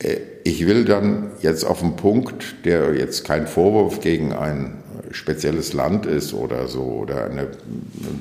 [0.02, 4.74] Äh, ich will dann jetzt auf einen Punkt, der jetzt kein Vorwurf gegen ein
[5.12, 7.48] spezielles Land ist oder so oder eine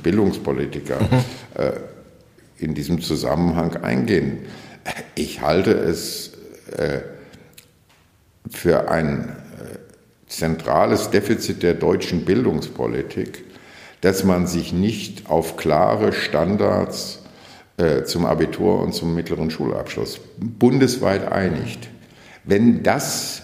[0.02, 1.18] Bildungspolitiker mhm.
[1.54, 1.72] Äh,
[2.58, 4.40] in diesem Zusammenhang eingehen.
[5.14, 6.32] Ich halte es
[6.76, 7.00] äh,
[8.50, 9.36] für ein
[10.30, 13.44] zentrales Defizit der deutschen Bildungspolitik,
[14.00, 17.22] dass man sich nicht auf klare Standards
[17.76, 21.88] äh, zum Abitur und zum mittleren Schulabschluss bundesweit einigt.
[22.44, 23.42] Wenn das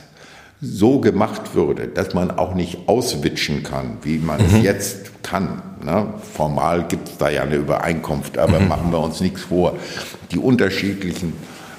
[0.72, 4.56] so gemacht würde, dass man auch nicht auswitschen kann, wie man mhm.
[4.56, 5.62] es jetzt kann.
[5.84, 6.06] Ne?
[6.34, 8.68] Formal gibt es da ja eine Übereinkunft, aber mhm.
[8.68, 9.76] machen wir uns nichts vor.
[10.30, 11.32] Die unterschiedlichen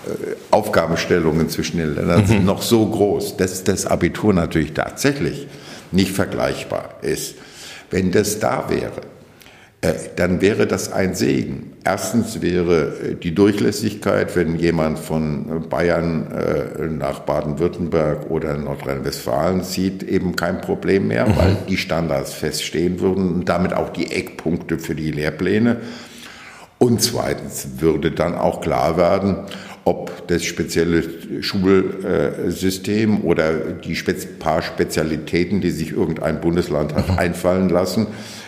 [0.06, 2.28] äh, Aufgabenstellungen zwischen den Ländern mhm.
[2.28, 5.48] sind noch so groß, dass das Abitur natürlich tatsächlich
[5.92, 7.36] nicht vergleichbar ist.
[7.90, 9.02] Wenn das da wäre,
[9.82, 11.74] dann wäre das ein Segen.
[11.84, 20.04] Erstens wäre äh, die Durchlässigkeit, wenn jemand von Bayern äh, nach Baden-Württemberg oder Nordrhein-Westfalen zieht,
[20.04, 21.38] eben kein Problem mehr, mhm.
[21.38, 25.78] weil die Standards feststehen würden und damit auch die Eckpunkte für die Lehrpläne.
[26.80, 29.46] Und zweitens würde dann auch klar werden,
[29.88, 31.02] ob das spezielle
[31.40, 33.96] Schulsystem oder die
[34.38, 38.08] paar Spezialitäten, die sich irgendein Bundesland hat einfallen lassen,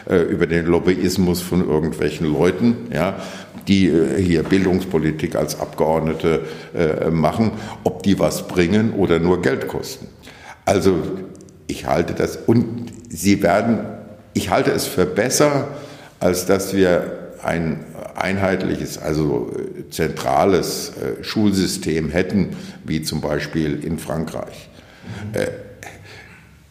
[0.10, 3.22] äh, über den Lobbyismus von irgendwelchen Leuten, ja,
[3.70, 6.42] die äh, hier Bildungspolitik als Abgeordnete
[6.76, 7.52] äh, machen,
[7.86, 10.08] ob die was bringen oder nur Geld kosten.
[10.66, 10.98] Also
[11.68, 13.80] ich halte das und sie werden,
[14.34, 15.70] ich halte es für besser,
[16.20, 17.86] als dass wir ein
[18.22, 19.52] einheitliches, also
[19.90, 24.70] zentrales Schulsystem hätten, wie zum Beispiel in Frankreich.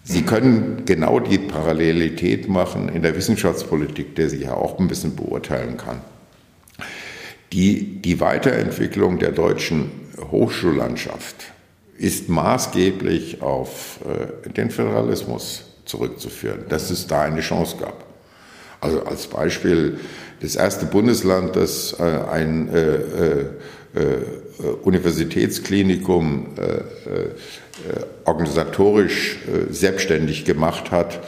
[0.05, 5.15] Sie können genau die Parallelität machen in der Wissenschaftspolitik, der Sie ja auch ein bisschen
[5.15, 6.01] beurteilen kann.
[7.53, 9.91] Die, die Weiterentwicklung der deutschen
[10.31, 11.53] Hochschullandschaft
[11.99, 18.05] ist maßgeblich auf äh, den Föderalismus zurückzuführen, dass es da eine Chance gab.
[18.81, 19.99] Also als Beispiel
[20.41, 23.41] das erste Bundesland, das äh, ein äh, äh,
[23.95, 24.19] äh
[24.83, 27.31] Universitätsklinikum äh, äh,
[28.25, 29.39] organisatorisch
[29.71, 31.21] selbstständig gemacht hat,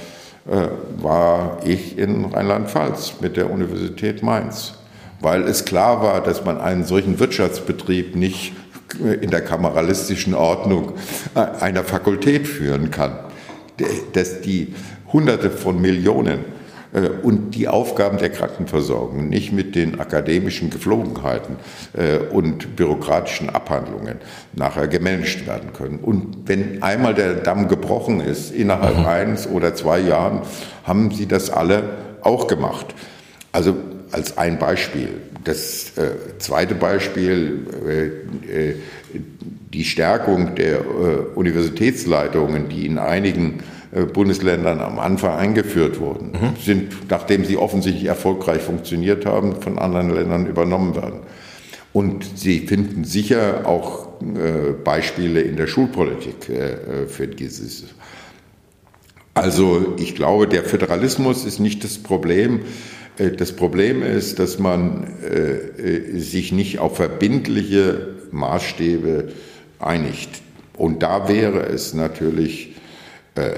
[1.01, 4.75] war ich in Rheinland-Pfalz mit der Universität Mainz,
[5.21, 8.53] weil es klar war, dass man einen solchen Wirtschaftsbetrieb nicht
[9.21, 10.95] in der kameralistischen Ordnung
[11.35, 13.17] einer Fakultät führen kann.
[14.13, 14.75] Dass die
[15.13, 16.45] Hunderte von Millionen
[17.23, 21.57] und die Aufgaben der Krankenversorgung nicht mit den akademischen Geflogenheiten
[21.93, 24.17] äh, und bürokratischen Abhandlungen
[24.55, 26.01] nachher gemanagt werden können.
[26.01, 29.07] Und wenn einmal der Damm gebrochen ist, innerhalb mhm.
[29.07, 30.43] eines oder zwei Jahren,
[30.85, 31.85] haben sie das alle
[32.23, 32.87] auch gemacht.
[33.53, 33.77] Also
[34.11, 35.09] als ein Beispiel.
[35.45, 38.75] Das äh, zweite Beispiel, äh, äh,
[39.73, 40.83] die Stärkung der äh,
[41.35, 43.80] Universitätsleitungen, die in einigen äh,
[44.13, 46.57] Bundesländern am Anfang eingeführt wurden, mhm.
[46.63, 51.21] sind, nachdem sie offensichtlich erfolgreich funktioniert haben, von anderen Ländern übernommen werden.
[51.93, 57.87] Und Sie finden sicher auch äh, Beispiele in der Schulpolitik äh, für dieses.
[59.35, 62.61] Also ich glaube, der Föderalismus ist nicht das Problem.
[63.19, 69.33] Äh, das Problem ist, dass man äh, sich nicht auf verbindliche Maßstäbe
[69.81, 70.31] einigt.
[70.77, 72.77] Und da wäre es natürlich
[73.35, 73.51] äh,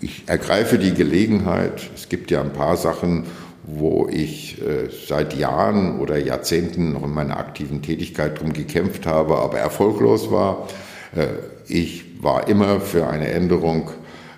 [0.00, 3.24] ich ergreife die Gelegenheit, es gibt ja ein paar Sachen,
[3.62, 9.36] wo ich äh, seit Jahren oder Jahrzehnten noch in meiner aktiven Tätigkeit darum gekämpft habe,
[9.36, 10.68] aber erfolglos war.
[11.14, 11.26] Äh,
[11.68, 13.90] ich war immer für eine Änderung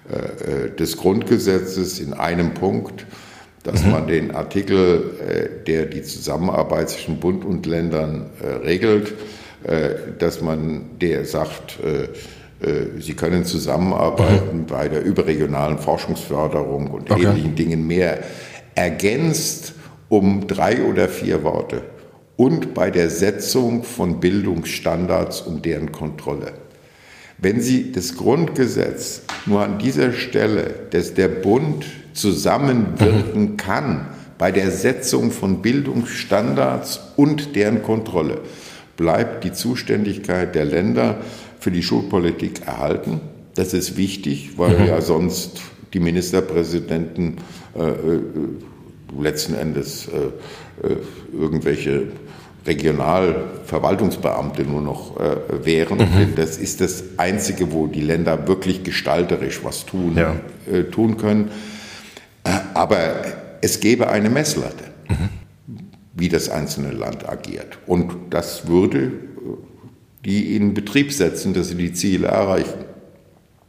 [0.09, 3.07] äh, des Grundgesetzes in einem Punkt,
[3.63, 3.91] dass mhm.
[3.93, 8.27] man den Artikel, der die Zusammenarbeit zwischen Bund und Ländern
[8.65, 9.15] regelt,
[10.19, 11.79] dass man der sagt,
[13.01, 14.67] Sie können zusammenarbeiten mhm.
[14.67, 17.25] bei der überregionalen Forschungsförderung und okay.
[17.25, 18.21] ähnlichen Dingen mehr
[18.75, 19.75] ergänzt
[20.09, 21.83] um drei oder vier Worte
[22.37, 26.53] und bei der Setzung von Bildungsstandards und deren Kontrolle.
[27.39, 33.57] Wenn Sie das Grundgesetz nur an dieser Stelle, dass der Bund zusammenwirken mhm.
[33.57, 34.09] kann
[34.39, 38.41] bei der Setzung von Bildungsstandards und deren Kontrolle,
[38.97, 41.19] bleibt die Zuständigkeit der Länder
[41.63, 43.21] für die Schulpolitik erhalten.
[43.55, 44.87] Das ist wichtig, weil mhm.
[44.87, 45.61] ja sonst
[45.95, 47.37] die Ministerpräsidenten
[47.77, 48.21] äh, äh
[49.21, 50.97] letzten Endes äh, äh,
[51.39, 52.05] irgendwelche
[52.67, 55.37] Regionalverwaltungsbeamte nur noch äh,
[55.67, 55.99] wären.
[55.99, 56.35] Mhm.
[56.35, 60.37] Das ist das Einzige, wo die Länder wirklich gestalterisch was tun, ja.
[60.73, 61.51] äh, tun können.
[62.45, 63.17] Äh, aber
[63.61, 65.29] es gäbe eine Messlatte, mhm.
[66.15, 67.79] wie das einzelne Land agiert.
[67.87, 69.13] Und das würde
[70.25, 72.85] die in Betrieb setzen, dass sie die Ziele erreichen.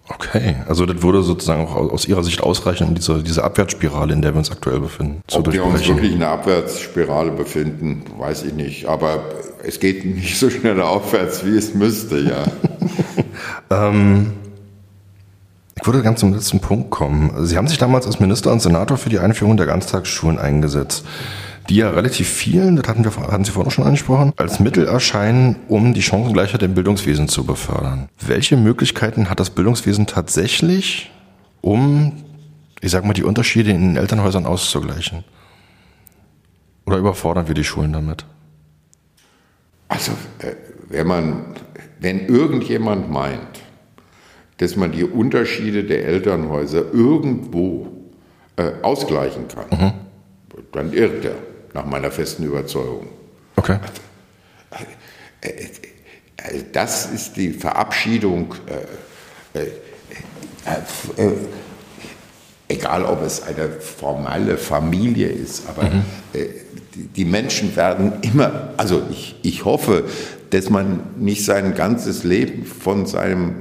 [0.10, 4.22] Okay, also das würde sozusagen auch aus Ihrer Sicht ausreichen, um diese, diese Abwärtsspirale, in
[4.22, 8.44] der wir uns aktuell befinden, zu Ob wir uns wirklich in einer Abwärtsspirale befinden, weiß
[8.44, 8.86] ich nicht.
[8.86, 9.24] Aber
[9.64, 12.44] es geht nicht so schnell aufwärts, wie es müsste, ja.
[13.90, 14.34] ähm,
[15.80, 17.46] ich würde ganz zum letzten Punkt kommen.
[17.46, 21.06] Sie haben sich damals als Minister und Senator für die Einführung der Ganztagsschulen eingesetzt
[21.70, 25.56] die ja relativ vielen, das hatten, wir, hatten Sie vorhin schon angesprochen, als Mittel erscheinen,
[25.68, 28.10] um die Chancengleichheit im Bildungswesen zu befördern.
[28.20, 31.12] Welche Möglichkeiten hat das Bildungswesen tatsächlich,
[31.62, 32.24] um,
[32.82, 35.24] ich sag mal, die Unterschiede in den Elternhäusern auszugleichen?
[36.86, 38.26] Oder überfordern wir die Schulen damit?
[39.88, 40.56] Also, äh,
[40.90, 41.46] wenn man,
[42.00, 43.62] wenn irgendjemand meint,
[44.58, 47.88] dass man die Unterschiede der Elternhäuser irgendwo
[48.58, 49.92] äh, ausgleichen kann, mhm.
[50.74, 51.36] dann irrt er
[51.74, 53.08] nach meiner festen Überzeugung.
[53.56, 53.78] Okay.
[56.72, 58.56] Das ist die Verabschiedung,
[59.54, 59.68] äh, äh,
[61.18, 61.32] äh,
[62.68, 66.04] egal ob es eine formelle Familie ist, aber mhm.
[66.94, 70.06] die Menschen werden immer, also ich, ich hoffe,
[70.50, 73.56] dass man nicht sein ganzes Leben von seinem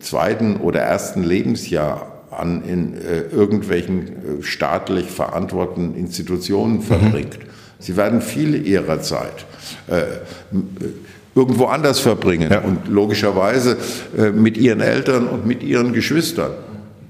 [0.00, 7.38] zweiten oder ersten Lebensjahr an in äh, irgendwelchen äh, staatlich verantworteten Institutionen verbringt.
[7.38, 7.48] Mhm.
[7.78, 9.46] Sie werden viele ihrer Zeit
[9.86, 10.02] äh,
[11.34, 12.60] irgendwo anders verbringen ja.
[12.60, 13.76] und logischerweise
[14.16, 16.52] äh, mit ihren Eltern und mit ihren Geschwistern.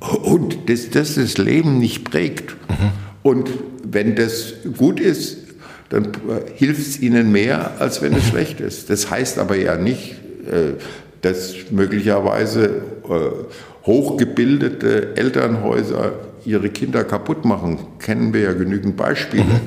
[0.00, 2.50] Und dass das, das Leben nicht prägt.
[2.68, 2.90] Mhm.
[3.22, 3.50] Und
[3.82, 5.38] wenn das gut ist,
[5.88, 6.08] dann äh,
[6.54, 8.28] hilft es ihnen mehr, als wenn es mhm.
[8.28, 8.90] schlecht ist.
[8.90, 10.12] Das heißt aber ja nicht,
[10.46, 10.74] äh,
[11.22, 12.82] dass möglicherweise
[13.88, 16.12] hochgebildete Elternhäuser
[16.44, 19.60] ihre Kinder kaputt machen, kennen wir ja genügend Beispiele, mhm.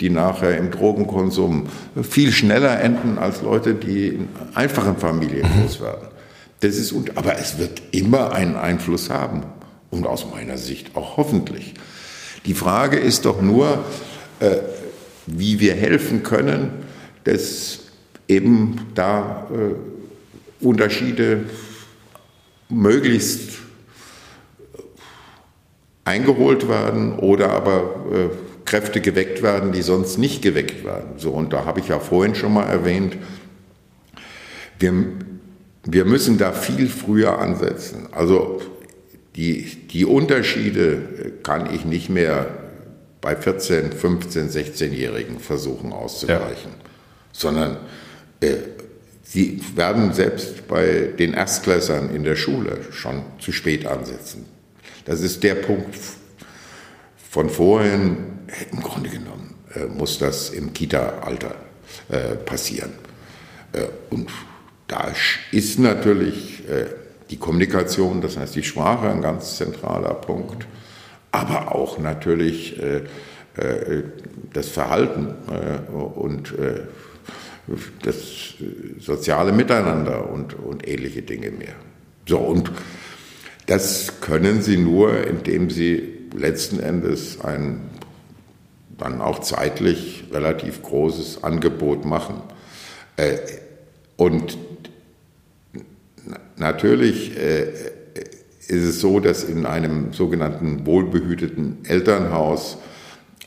[0.00, 1.66] die nachher im Drogenkonsum
[2.02, 5.62] viel schneller enden als Leute, die in einfachen Familien mhm.
[5.62, 6.08] groß werden.
[6.60, 9.42] Das ist, aber es wird immer einen Einfluss haben
[9.90, 11.74] und aus meiner Sicht auch hoffentlich.
[12.46, 13.84] Die Frage ist doch nur,
[14.40, 14.56] äh,
[15.26, 16.70] wie wir helfen können,
[17.24, 17.80] dass
[18.26, 21.44] eben da äh, Unterschiede
[22.70, 23.65] möglichst
[26.06, 31.18] eingeholt werden oder aber äh, Kräfte geweckt werden, die sonst nicht geweckt werden.
[31.18, 33.16] So, und da habe ich ja vorhin schon mal erwähnt,
[34.78, 34.92] wir,
[35.84, 38.08] wir müssen da viel früher ansetzen.
[38.12, 38.62] Also
[39.34, 42.46] die, die Unterschiede kann ich nicht mehr
[43.20, 46.88] bei 14, 15, 16-Jährigen versuchen auszugleichen, ja.
[47.32, 47.78] sondern
[48.40, 48.54] äh,
[49.24, 54.55] sie werden selbst bei den Erstklässern in der Schule schon zu spät ansetzen.
[55.06, 55.96] Das ist der Punkt
[57.30, 58.16] von vorhin.
[58.72, 61.54] Im Grunde genommen äh, muss das im Kita-Alter
[62.08, 62.90] äh, passieren.
[63.72, 64.30] Äh, und
[64.88, 65.12] da
[65.50, 66.62] ist natürlich
[67.28, 70.64] die Kommunikation, das heißt die Sprache, ein ganz zentraler Punkt,
[71.32, 72.80] aber auch natürlich
[74.52, 75.34] das Verhalten
[76.14, 76.54] und
[78.04, 78.54] das
[79.00, 81.74] soziale Miteinander und, und ähnliche Dinge mehr.
[82.28, 82.70] So, und
[83.66, 87.80] das können sie nur, indem sie letzten Endes ein
[88.98, 92.42] dann auch zeitlich relativ großes Angebot machen.
[93.16, 93.36] Äh,
[94.16, 94.56] und
[96.56, 97.64] natürlich äh,
[98.68, 102.78] ist es so, dass in einem sogenannten wohlbehüteten Elternhaus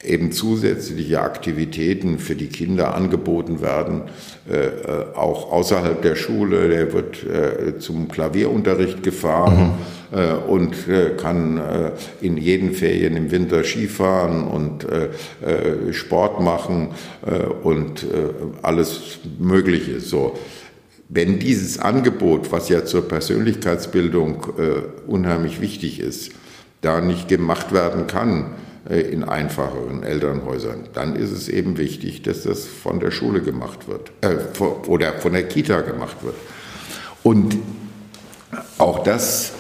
[0.04, 4.04] eben zusätzliche Aktivitäten für die Kinder angeboten werden,
[4.50, 6.70] äh, äh, auch außerhalb der Schule.
[6.70, 9.74] Der wird äh, zum Klavierunterricht gefahren
[10.12, 10.18] mhm.
[10.18, 11.92] äh, und äh, kann äh,
[12.22, 14.88] in jeden Ferien im Winter Skifahren und
[15.92, 16.90] Sport machen
[17.64, 18.06] und
[18.62, 20.00] alles Mögliche.
[20.00, 20.38] So.
[21.10, 24.48] Wenn dieses Angebot, was ja zur Persönlichkeitsbildung
[25.08, 26.32] unheimlich wichtig ist,
[26.82, 28.52] da nicht gemacht werden kann,
[28.88, 34.12] in einfacheren Elternhäusern, dann ist es eben wichtig, dass das von der Schule gemacht wird
[34.22, 34.38] äh,
[34.88, 36.36] oder von der Kita gemacht wird.
[37.24, 37.58] Und
[38.78, 39.54] auch das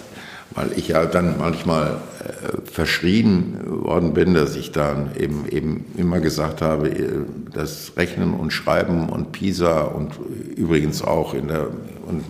[0.55, 6.19] weil ich ja dann manchmal äh, verschrien worden bin, dass ich dann eben, eben immer
[6.19, 7.11] gesagt habe, äh,
[7.53, 10.13] das Rechnen und Schreiben und PISA und
[10.55, 11.67] übrigens auch in der
[12.07, 12.23] und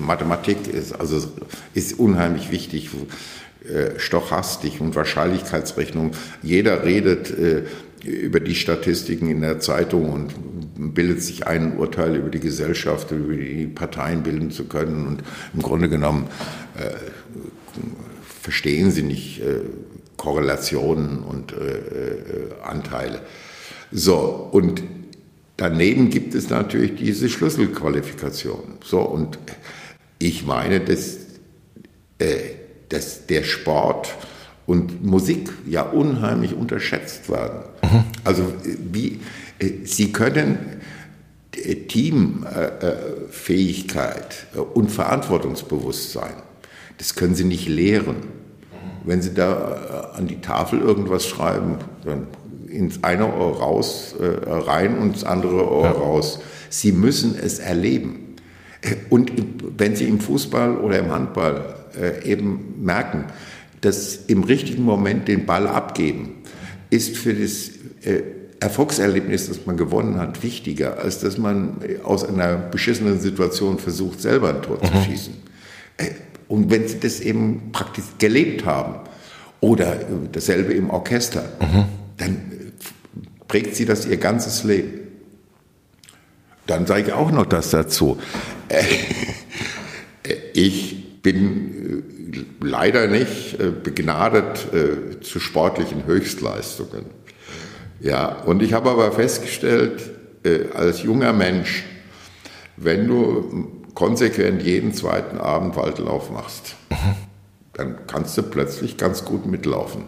[0.00, 1.22] Mathematik ist, also
[1.74, 2.88] ist unheimlich wichtig.
[3.68, 6.12] Äh, Stochastik und Wahrscheinlichkeitsrechnung.
[6.42, 7.64] Jeder redet äh,
[8.04, 13.34] über die Statistiken in der Zeitung und bildet sich ein Urteil über die Gesellschaft, über
[13.34, 15.06] die Parteien bilden zu können.
[15.06, 16.28] Und im Grunde genommen
[16.76, 16.90] äh,
[18.40, 19.60] verstehen sie nicht äh,
[20.16, 23.20] Korrelationen und äh, äh, Anteile.
[23.90, 24.82] So, und
[25.56, 28.78] daneben gibt es natürlich diese Schlüsselqualifikation.
[28.84, 29.38] So, und
[30.18, 31.18] ich meine, dass,
[32.88, 34.14] dass der Sport
[34.66, 37.64] und Musik ja unheimlich unterschätzt werden.
[37.82, 38.04] Mhm.
[38.24, 38.52] Also
[38.92, 39.20] wie,
[39.58, 40.80] äh, sie können
[41.52, 46.34] äh, Teamfähigkeit äh, und Verantwortungsbewusstsein,
[46.98, 48.34] das können sie nicht lehren.
[49.04, 52.26] Wenn sie da an die Tafel irgendwas schreiben, dann
[52.68, 55.92] ins eine Ohr raus, rein und ins andere Ohr ja.
[55.92, 56.40] raus.
[56.70, 58.34] Sie müssen es erleben.
[59.08, 59.30] Und
[59.78, 61.76] wenn sie im Fußball oder im Handball
[62.24, 63.26] eben merken,
[63.80, 66.42] dass im richtigen Moment den Ball abgeben,
[66.90, 67.70] ist für das
[68.04, 68.22] äh,
[68.60, 74.20] Erfolgserlebnis, das man gewonnen hat, wichtiger, als dass man äh, aus einer beschissenen Situation versucht,
[74.20, 74.86] selber ein Tor mhm.
[74.86, 75.34] zu schießen.
[75.98, 76.10] Äh,
[76.48, 79.00] und wenn sie das eben praktisch gelebt haben
[79.60, 79.96] oder
[80.32, 81.84] dasselbe im Orchester, mhm.
[82.16, 82.40] dann
[83.48, 85.00] prägt sie das ihr ganzes Leben.
[86.66, 88.18] Dann sage ich auch noch das dazu.
[90.54, 90.95] Ich
[91.26, 97.06] bin leider nicht äh, begnadet äh, zu sportlichen Höchstleistungen.
[97.98, 100.08] Ja, und ich habe aber festgestellt,
[100.44, 101.82] äh, als junger Mensch,
[102.76, 106.76] wenn du konsequent jeden zweiten Abend Waldlauf machst,
[107.72, 110.04] dann kannst du plötzlich ganz gut mitlaufen.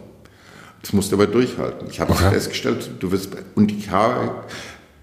[0.83, 1.89] Das musst du aber durchhalten.
[1.91, 2.31] Ich habe okay.
[2.31, 4.45] festgestellt, du wirst, und ich habe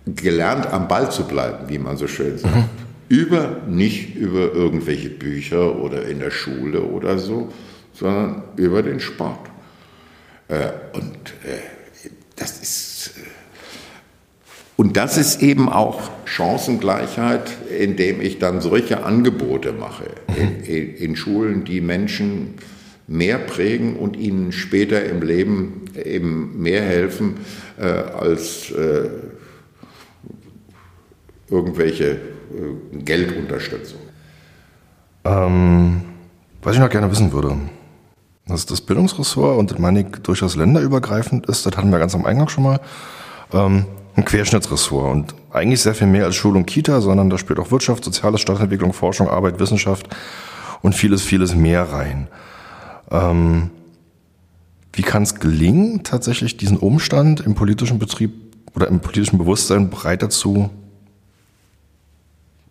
[0.05, 2.69] gelernt, am Ball zu bleiben, wie man so schön sagt.
[3.09, 7.49] Mhm über, nicht über irgendwelche Bücher oder in der Schule oder so,
[7.93, 9.39] sondern über den Sport.
[10.47, 13.21] Äh, und äh, das ist äh,
[14.77, 17.49] und das ist eben auch Chancengleichheit,
[17.79, 20.03] indem ich dann solche Angebote mache
[20.37, 22.55] in, in, in, Schulen, die Menschen
[23.07, 27.35] mehr prägen und ihnen später im Leben eben mehr helfen
[27.79, 29.07] äh, als äh,
[31.49, 32.19] irgendwelche
[32.93, 33.99] Geldunterstützung.
[35.23, 36.01] Ähm,
[36.61, 37.57] was ich noch gerne wissen würde,
[38.47, 42.49] dass das Bildungsressort und meine ich durchaus länderübergreifend ist, das hatten wir ganz am Eingang
[42.49, 42.79] schon mal,
[43.53, 43.85] ähm,
[44.15, 47.71] ein Querschnittsressort und eigentlich sehr viel mehr als Schule und Kita, sondern da spielt auch
[47.71, 50.07] Wirtschaft, Soziales, Stadtentwicklung, Forschung, Arbeit, Wissenschaft
[50.81, 52.27] und vieles, vieles mehr rein.
[53.11, 53.71] Ähm,
[54.93, 58.31] wie kann es gelingen, tatsächlich diesen Umstand im politischen Betrieb
[58.75, 60.69] oder im politischen Bewusstsein breiter zu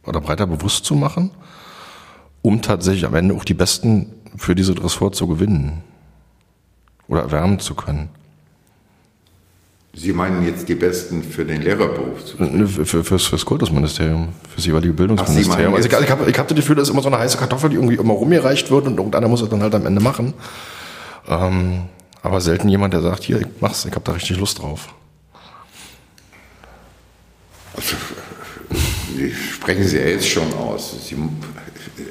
[0.07, 1.31] oder breiter bewusst zu machen,
[2.43, 5.83] um tatsächlich am Ende auch die Besten für diese Ressort zu gewinnen
[7.09, 8.09] oder erwärmen zu können.
[9.97, 12.25] Sie meinen jetzt die Besten für den Lehrerberuf?
[12.25, 12.67] Zu gewinnen?
[12.67, 15.73] Für, für, fürs, fürs Kultusministerium, fürs jeweilige Bildungsministerium.
[15.73, 17.39] Ach, also ich, ich habe ich hab das Gefühl, das ist immer so eine heiße
[17.39, 20.35] Kartoffel, die irgendwie immer rumgereicht wird und irgendeiner muss es dann halt am Ende machen.
[21.29, 21.83] Ähm,
[22.23, 24.89] aber selten jemand, der sagt, hier, ich mach's, ich habe da richtig Lust drauf.
[29.33, 31.09] Sprechen Sie ja jetzt schon aus.
[31.09, 31.17] Sie,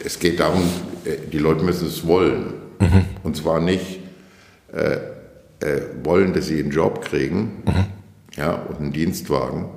[0.03, 0.63] es geht darum,
[1.31, 2.53] die Leute müssen es wollen.
[2.79, 3.05] Mhm.
[3.23, 3.99] Und zwar nicht
[4.73, 4.97] äh,
[5.59, 7.85] äh, wollen, dass sie einen Job kriegen mhm.
[8.35, 9.69] ja, und einen Dienstwagen,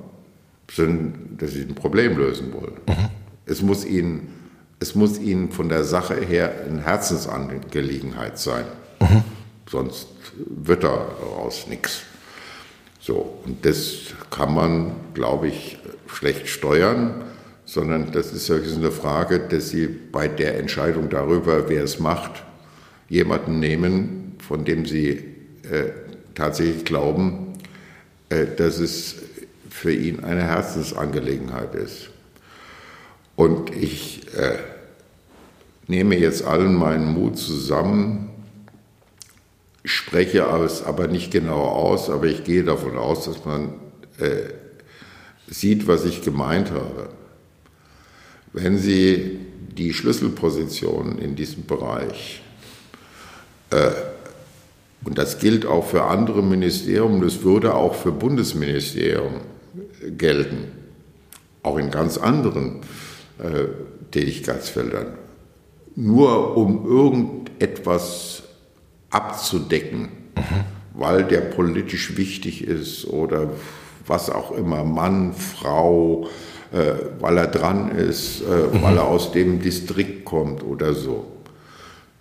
[0.70, 2.74] sondern dass sie ein Problem lösen wollen.
[2.88, 3.08] Mhm.
[3.46, 4.28] Es, muss ihnen,
[4.80, 8.64] es muss ihnen von der Sache her eine Herzensangelegenheit sein.
[9.00, 9.22] Mhm.
[9.68, 12.02] Sonst wird daraus nichts.
[13.06, 15.78] So, und das kann man, glaube ich,
[16.08, 17.22] schlecht steuern,
[17.64, 22.42] sondern das ist ja eine Frage, dass Sie bei der Entscheidung darüber, wer es macht,
[23.08, 25.92] jemanden nehmen, von dem Sie äh,
[26.34, 27.52] tatsächlich glauben,
[28.28, 29.14] äh, dass es
[29.70, 32.10] für ihn eine Herzensangelegenheit ist.
[33.36, 34.58] Und ich äh,
[35.86, 38.30] nehme jetzt allen meinen Mut zusammen,
[39.86, 43.74] spreche es aber nicht genau aus, aber ich gehe davon aus, dass man
[44.18, 44.52] äh,
[45.48, 47.08] sieht, was ich gemeint habe.
[48.52, 49.38] Wenn Sie
[49.76, 52.42] die Schlüsselpositionen in diesem Bereich,
[53.70, 53.92] äh,
[55.04, 59.34] und das gilt auch für andere Ministerien, das würde auch für Bundesministerium
[60.18, 60.72] gelten,
[61.62, 62.80] auch in ganz anderen
[63.38, 63.66] äh,
[64.10, 65.16] Tätigkeitsfeldern,
[65.94, 68.42] nur um irgendein etwas
[69.10, 70.42] abzudecken, mhm.
[70.94, 73.50] weil der politisch wichtig ist oder
[74.06, 76.28] was auch immer, Mann, Frau,
[76.72, 78.82] äh, weil er dran ist, äh, mhm.
[78.82, 81.26] weil er aus dem Distrikt kommt oder so,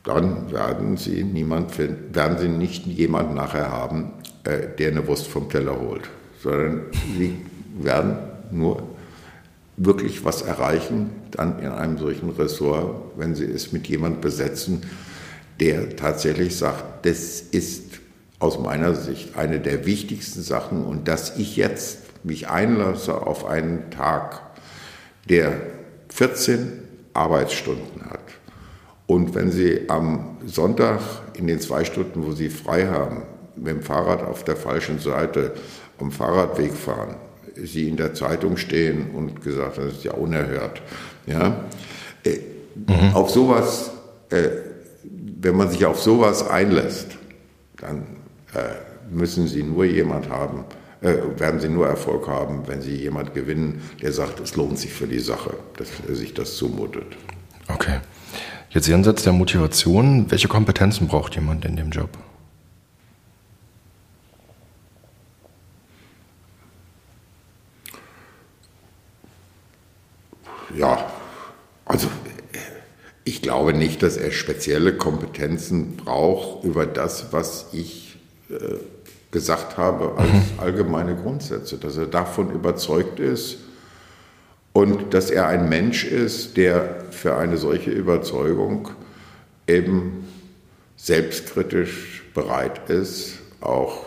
[0.03, 4.13] dann werden Sie niemand werden Sie nicht jemand nachher haben,
[4.43, 6.09] äh, der eine Wurst vom Teller holt,
[6.41, 6.81] sondern
[7.17, 7.37] Sie
[7.79, 8.17] werden
[8.51, 8.83] nur
[9.77, 14.83] wirklich was erreichen, dann in einem solchen Ressort, wenn Sie es mit jemand besetzen,
[15.59, 17.99] der tatsächlich sagt, das ist
[18.39, 23.89] aus meiner Sicht eine der wichtigsten Sachen und dass ich jetzt mich einlasse auf einen
[23.91, 24.41] Tag,
[25.29, 25.53] der
[26.09, 26.71] 14
[27.13, 28.19] Arbeitsstunden hat.
[29.07, 30.99] Und wenn Sie am Sonntag
[31.35, 33.23] in den zwei Stunden, wo Sie frei haben,
[33.55, 35.53] mit dem Fahrrad auf der falschen Seite
[35.99, 37.15] am Fahrradweg fahren,
[37.55, 40.81] Sie in der Zeitung stehen und gesagt, das ist ja unerhört.
[41.25, 41.65] Ja?
[42.23, 42.39] Äh,
[42.75, 43.13] mhm.
[43.13, 43.91] Auf sowas,
[44.29, 44.49] äh,
[45.45, 47.17] wenn man sich auf sowas einlässt,
[47.77, 48.01] dann
[48.55, 50.65] äh, müssen Sie nur jemand haben,
[51.01, 54.91] äh, werden Sie nur Erfolg haben, wenn Sie jemand gewinnen, der sagt, es lohnt sich
[54.91, 57.15] für die Sache, dass er sich das zumutet.
[57.67, 57.99] Okay.
[58.71, 62.09] Jetzt jenseits der Motivation, welche Kompetenzen braucht jemand in dem Job?
[70.75, 71.05] Ja,
[71.85, 72.07] also
[73.25, 78.15] ich glaube nicht, dass er spezielle Kompetenzen braucht über das, was ich
[78.51, 78.75] äh,
[79.31, 80.59] gesagt habe als mhm.
[80.59, 83.57] allgemeine Grundsätze, dass er davon überzeugt ist
[84.71, 88.89] und dass er ein Mensch ist, der für eine solche Überzeugung
[89.65, 90.27] eben
[90.95, 94.03] selbstkritisch bereit ist, auch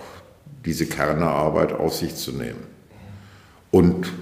[0.65, 2.63] diese Kernearbeit auf sich zu nehmen.
[3.73, 4.13] Und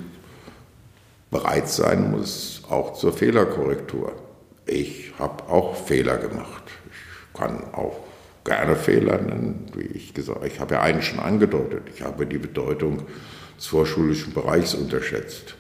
[1.30, 4.14] bereit sein muss auch zur Fehlerkorrektur.
[4.66, 6.64] Ich habe auch Fehler gemacht.
[6.90, 8.00] Ich kann auch
[8.44, 10.48] gerne Fehler nennen, wie ich gesagt habe.
[10.48, 11.82] Ich habe ja einen schon angedeutet.
[11.94, 13.02] Ich habe die Bedeutung
[13.56, 15.54] des vorschulischen Bereichs unterschätzt.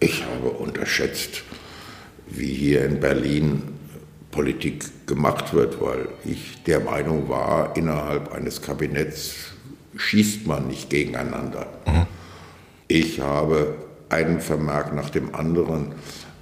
[0.00, 1.42] Ich habe unterschätzt,
[2.26, 3.62] wie hier in Berlin
[4.30, 9.52] Politik gemacht wird, weil ich der Meinung war, innerhalb eines Kabinetts
[9.96, 11.66] schießt man nicht gegeneinander.
[11.86, 12.06] Mhm.
[12.88, 13.74] Ich habe
[14.08, 15.92] einen Vermerk nach dem anderen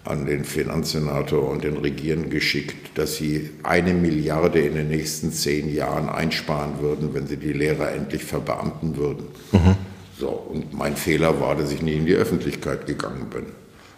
[0.04, 5.72] an den Finanzsenator und den Regierenden geschickt, dass sie eine Milliarde in den nächsten zehn
[5.72, 9.26] Jahren einsparen würden, wenn sie die Lehrer endlich verbeamten würden.
[9.52, 9.76] Mhm.
[10.18, 13.46] So, und mein Fehler war, dass ich nie in die Öffentlichkeit gegangen bin,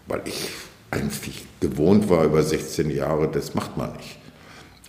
[0.07, 0.49] weil ich
[0.91, 4.19] eigentlich gewohnt war über 16 Jahre, das macht man nicht.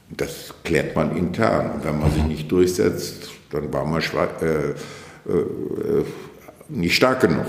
[0.09, 1.71] Das klärt man intern.
[1.71, 6.05] Und wenn man sich nicht durchsetzt, dann war man äh, äh, äh,
[6.69, 7.45] nicht stark genug.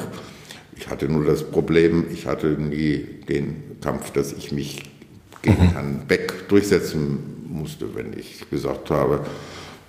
[0.77, 2.99] Ich hatte nur das Problem, ich hatte nie
[3.29, 4.83] den Kampf, dass ich mich
[5.43, 5.73] gegen mhm.
[5.73, 9.25] Herrn Beck durchsetzen musste, wenn ich gesagt habe,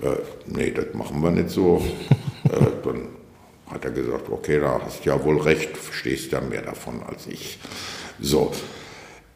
[0.02, 0.16] äh,
[0.46, 1.84] nee, das machen wir nicht so.
[2.46, 2.50] äh,
[2.84, 3.08] dann
[3.68, 7.28] hat er gesagt, okay, da hast du ja wohl recht, verstehst ja mehr davon als
[7.28, 7.58] ich.
[8.20, 8.52] So,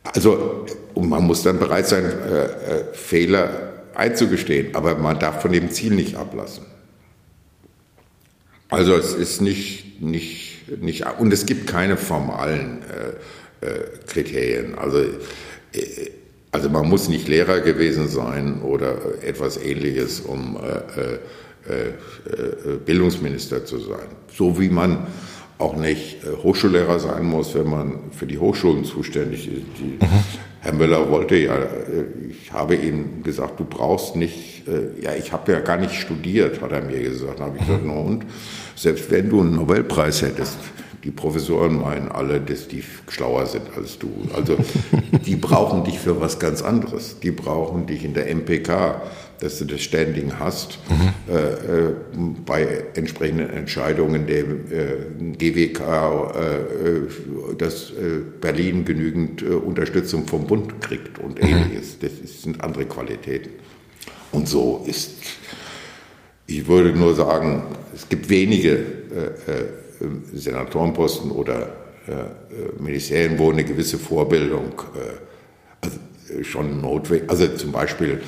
[0.04, 5.52] also und man muss dann bereit sein, äh, äh, Fehler einzugestehen, aber man darf von
[5.52, 6.66] dem Ziel nicht ablassen.
[8.70, 10.49] Also es ist nicht, nicht
[10.82, 14.76] nicht, und es gibt keine formalen äh, äh, Kriterien.
[14.76, 16.11] Also, äh,
[16.51, 21.20] also man muss nicht Lehrer gewesen sein oder etwas ähnliches, um äh,
[21.70, 24.07] äh, äh, Bildungsminister zu sein.
[24.34, 25.07] So wie man
[25.57, 29.65] auch nicht Hochschullehrer sein muss, wenn man für die Hochschulen zuständig ist.
[29.78, 30.24] Die, mhm.
[30.61, 31.57] Herr Müller wollte ja,
[32.30, 34.63] ich habe ihm gesagt, du brauchst nicht,
[35.01, 37.39] ja, ich habe ja gar nicht studiert, hat er mir gesagt.
[37.39, 38.25] Dann habe ich gesagt, no, und
[38.80, 40.58] selbst wenn du einen Nobelpreis hättest,
[41.04, 44.10] die Professoren meinen alle, dass die schlauer sind als du.
[44.36, 44.58] Also
[45.26, 47.20] die brauchen dich für was ganz anderes.
[47.20, 49.01] Die brauchen dich in der MPK,
[49.39, 51.34] dass du das Standing hast, mhm.
[51.34, 51.93] äh, äh,
[52.46, 54.46] bei entsprechenden Entscheidungen der äh,
[55.38, 61.47] GWK, äh, dass äh, Berlin genügend äh, Unterstützung vom Bund kriegt und mhm.
[61.47, 62.00] ähnliches.
[62.00, 62.12] Das
[62.42, 63.51] sind andere Qualitäten.
[64.32, 65.12] Und so ist,
[66.58, 67.63] ich würde nur sagen,
[67.93, 68.84] es gibt wenige
[70.34, 71.76] Senatorenposten oder
[72.80, 74.74] Ministerien, wo eine gewisse Vorbildung
[75.82, 78.21] also schon notwendig, also zum Beispiel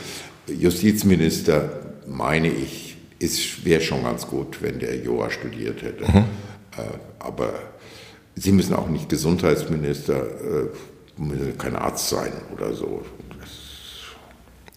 [0.47, 1.69] Justizminister,
[2.07, 2.97] meine ich,
[3.63, 6.05] wäre schon ganz gut, wenn der Jura studiert hätte.
[6.05, 6.17] Mhm.
[6.17, 6.83] Äh,
[7.19, 7.53] aber
[8.35, 13.03] Sie müssen auch nicht Gesundheitsminister, äh, müssen kein Arzt sein oder so.
[13.39, 13.49] Das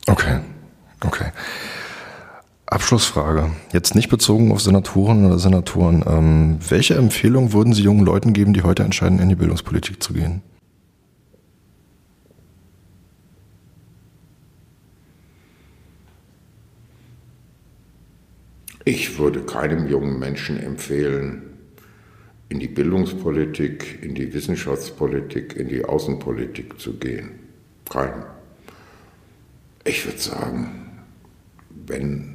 [0.09, 0.41] okay,
[1.05, 1.31] okay.
[2.67, 3.51] Abschlussfrage.
[3.73, 6.05] Jetzt nicht bezogen auf Senatoren oder Senatoren.
[6.07, 10.15] Ähm, welche Empfehlung würden Sie jungen Leuten geben, die heute entscheiden, in die Bildungspolitik zu
[10.15, 10.43] gehen?
[18.87, 21.43] Ich würde keinem jungen Menschen empfehlen,
[22.51, 27.31] in die Bildungspolitik, in die Wissenschaftspolitik, in die Außenpolitik zu gehen.
[27.89, 28.25] Keinem.
[29.85, 31.03] Ich würde sagen,
[31.87, 32.34] wenn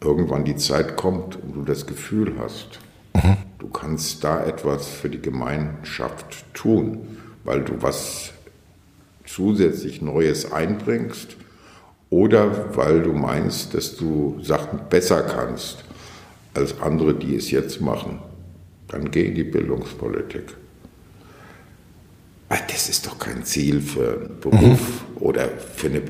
[0.00, 2.78] irgendwann die Zeit kommt und du das Gefühl hast,
[3.14, 3.36] mhm.
[3.58, 8.32] du kannst da etwas für die Gemeinschaft tun, weil du was
[9.26, 11.36] zusätzlich Neues einbringst
[12.10, 15.84] oder weil du meinst, dass du Sachen besser kannst
[16.54, 18.20] als andere, die es jetzt machen,
[18.88, 20.44] dann geh in die Bildungspolitik.
[22.48, 25.16] Ah, das ist doch kein Ziel für einen Beruf mhm.
[25.20, 26.02] oder für eine,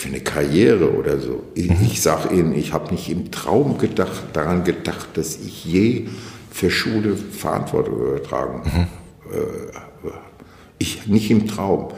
[0.00, 1.42] für eine Karriere oder so.
[1.54, 1.76] Ich, mhm.
[1.82, 6.08] ich sage Ihnen, ich habe nicht im Traum gedacht, daran gedacht, dass ich je
[6.50, 8.62] für Schule Verantwortung übertragen.
[8.64, 8.80] Mhm.
[9.30, 10.10] Äh,
[10.78, 11.88] ich nicht im Traum.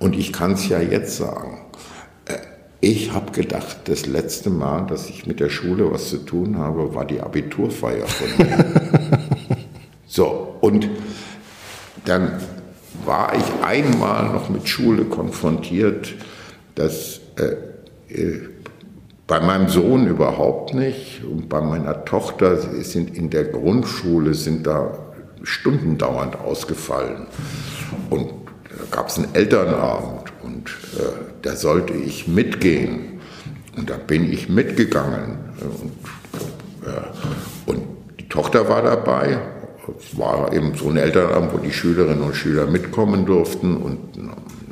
[0.00, 1.58] Und ich kann es ja jetzt sagen.
[2.24, 2.38] Äh,
[2.80, 6.92] ich habe gedacht, das letzte Mal, dass ich mit der Schule was zu tun habe,
[6.92, 9.18] war die Abiturfeier von mir.
[10.08, 10.88] so, und
[12.04, 12.40] dann
[13.04, 16.14] war ich einmal noch mit Schule konfrontiert,
[16.74, 18.40] dass äh, äh,
[19.26, 24.98] bei meinem Sohn überhaupt nicht und bei meiner Tochter sind in der Grundschule sind da
[25.42, 27.26] Stunden ausgefallen.
[28.10, 28.30] Und
[28.68, 30.68] da gab es einen Elternabend und
[30.98, 31.02] äh,
[31.42, 33.20] da sollte ich mitgehen.
[33.76, 35.38] Und da bin ich mitgegangen.
[35.60, 35.92] Und,
[36.86, 37.82] äh, und
[38.20, 39.38] die Tochter war dabei.
[39.98, 43.76] Es war eben so ein Elternabend, wo die Schülerinnen und Schüler mitkommen durften.
[43.76, 43.98] Und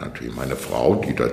[0.00, 1.32] natürlich meine Frau, die das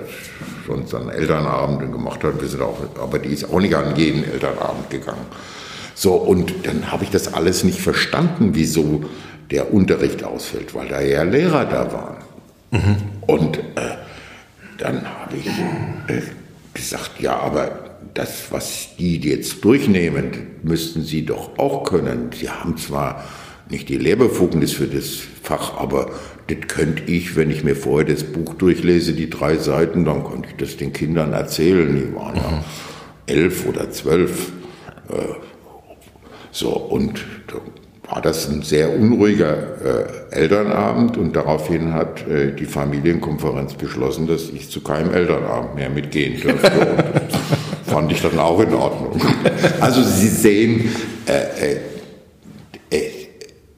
[0.66, 4.24] sonst an Elternabenden gemacht hat, wir sind auch, aber die ist auch nicht an jeden
[4.24, 5.26] Elternabend gegangen.
[5.94, 9.04] So, und dann habe ich das alles nicht verstanden, wieso
[9.50, 12.16] der Unterricht ausfällt, weil da ja Lehrer da waren.
[12.70, 12.96] Mhm.
[13.26, 13.62] Und äh,
[14.76, 16.22] dann habe ich äh,
[16.74, 22.30] gesagt, ja, aber das, was die jetzt durchnehmen, müssten sie doch auch können.
[22.38, 23.24] Sie haben zwar
[23.68, 26.10] nicht die Lehrbefugnis für das Fach, aber
[26.48, 30.48] das könnte ich, wenn ich mir vorher das Buch durchlese, die drei Seiten, dann könnte
[30.48, 31.94] ich das den Kindern erzählen.
[31.94, 32.64] Die waren ja mhm.
[33.26, 34.52] elf oder zwölf.
[35.10, 35.34] Äh,
[36.50, 37.24] so, und
[38.08, 44.48] war das ein sehr unruhiger äh, Elternabend und daraufhin hat äh, die Familienkonferenz beschlossen, dass
[44.48, 46.70] ich zu keinem Elternabend mehr mitgehen dürfte.
[47.84, 49.20] fand ich dann auch in Ordnung.
[49.80, 50.90] Also Sie sehen,
[51.26, 51.76] äh,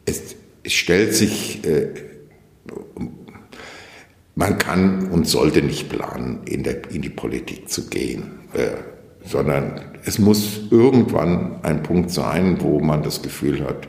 [0.05, 1.61] es, es, stellt sich,
[4.41, 8.41] man kann und sollte nicht planen, in, der, in die Politik zu gehen
[9.25, 13.89] sondern es muss irgendwann ein Punkt sein, wo man das Gefühl hat,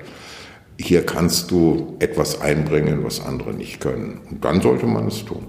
[0.79, 4.19] hier kannst du etwas einbringen, was andere nicht können.
[4.29, 5.47] Und dann sollte man es tun.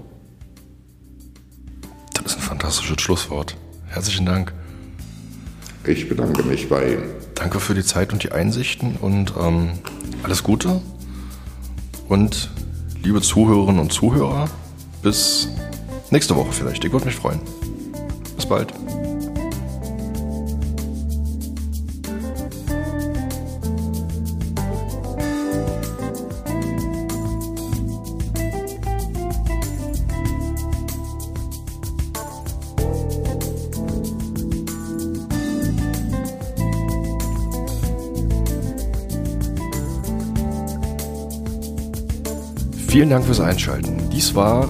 [2.13, 3.57] Das ist ein fantastisches Schlusswort.
[3.87, 4.53] Herzlichen Dank.
[5.85, 7.03] Ich bedanke mich bei Ihnen.
[7.35, 9.71] Danke für die Zeit und die Einsichten und ähm,
[10.21, 10.81] alles Gute.
[12.07, 12.51] Und
[13.01, 14.49] liebe Zuhörerinnen und Zuhörer,
[15.03, 15.49] bis
[16.09, 16.83] nächste Woche vielleicht.
[16.83, 17.41] Ich würde mich freuen.
[18.35, 18.73] Bis bald.
[42.87, 44.09] Vielen Dank fürs Einschalten.
[44.11, 44.69] Dies war